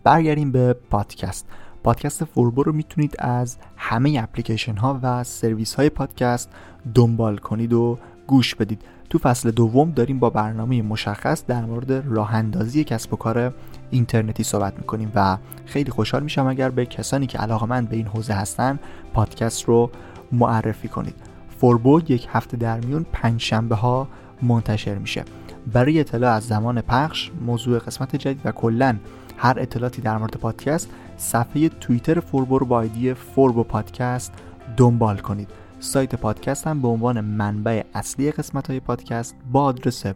برگردیم 0.05 0.53
به 0.53 0.73
پادکست. 0.73 1.47
پادکست 1.85 2.25
فوربو 2.25 2.63
رو 2.63 2.73
می‌تونید 2.73 3.15
از 3.19 3.57
همه 3.77 4.21
اپلیکیشن 4.23 4.77
ها 4.77 5.01
و 5.03 5.25
سرویس 5.25 5.75
های 5.75 5.91
پادکست 5.91 6.51
دنبال 6.95 7.37
کنید 7.37 7.73
و 7.73 7.99
گوش 8.27 8.55
بدید. 8.55 8.83
تو 9.11 9.19
فصل 9.19 9.51
دوم 9.51 9.91
داریم 9.91 10.19
با 10.19 10.31
برنامه 10.31 10.83
مشخص 10.83 11.45
در 11.47 11.65
مورد 11.65 11.93
راه 11.93 12.35
اندازی 12.35 12.85
کسب 12.85 13.13
و 13.13 13.17
کار 13.17 13.55
اینترنتی 13.91 14.43
صحبت 14.43 14.79
می‌کنیم 14.79 15.13
و 15.15 15.39
خیلی 15.67 15.91
خوشحال 15.91 16.23
میشم 16.23 16.47
اگر 16.47 16.71
به 16.71 16.87
کسانی 16.87 17.27
که 17.27 17.39
علاقمند 17.39 17.89
به 17.89 17.97
این 17.97 18.07
حوزه 18.07 18.35
هستن 18.35 18.79
پادکست 19.15 19.65
رو 19.65 19.91
معرفی 20.33 20.89
کنید. 20.89 21.15
فوربو 21.59 22.01
یک 22.09 22.29
هفته 22.33 22.57
در 22.57 22.81
میون 22.81 23.07
پنج 23.13 23.41
شنبه 23.41 23.75
ها 23.75 24.09
منتشر 24.43 24.95
میشه. 24.95 25.25
برای 25.73 26.01
اطلاع 26.01 26.35
از 26.35 26.47
زمان 26.47 26.81
پخش 26.81 27.31
موضوع 27.47 27.79
قسمت 27.79 28.17
جدید 28.17 28.41
و 28.45 28.53
کلا 28.53 28.97
هر 29.41 29.55
اطلاعاتی 29.59 30.03
در 30.03 30.19
مورد 30.19 30.37
پادکست 30.37 30.89
صفحه 31.17 31.69
توییتر 31.69 32.21
فوربو 32.21 32.59
رو 32.59 32.67
با 32.67 32.77
آیدی 32.77 33.15
فوربو 33.15 33.63
پادکست 33.63 34.33
دنبال 34.77 35.17
کنید. 35.17 35.49
سایت 35.79 36.15
پادکست 36.15 36.67
هم 36.67 36.83
به 36.83 36.89
عنوان 36.89 37.21
منبع 37.21 37.83
اصلی 37.95 38.33
قسمت 38.33 38.71
های 38.71 38.81
پادکست 38.81 39.37
با 39.53 39.63
آدرس 39.63 40.07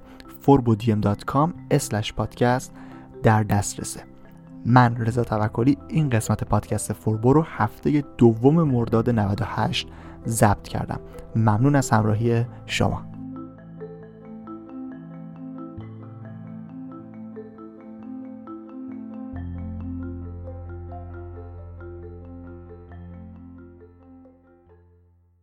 forbodiem.com 0.47 1.51
پادکست 2.17 2.73
در 3.23 3.43
دسترسه. 3.43 4.01
من 4.67 4.97
رضا 4.97 5.25
توکلی 5.25 5.79
این 5.89 6.11
قسمت 6.11 6.45
پادکست 6.45 6.93
فوربو 6.93 7.33
رو 7.33 7.43
هفته 7.43 8.05
دوم 8.19 8.63
مرداد 8.63 9.11
98 9.11 9.89
ضبط 10.27 10.69
کردم. 10.69 11.01
ممنون 11.37 11.77
از 11.77 11.91
همراهی 11.91 12.45
شما. 12.67 13.14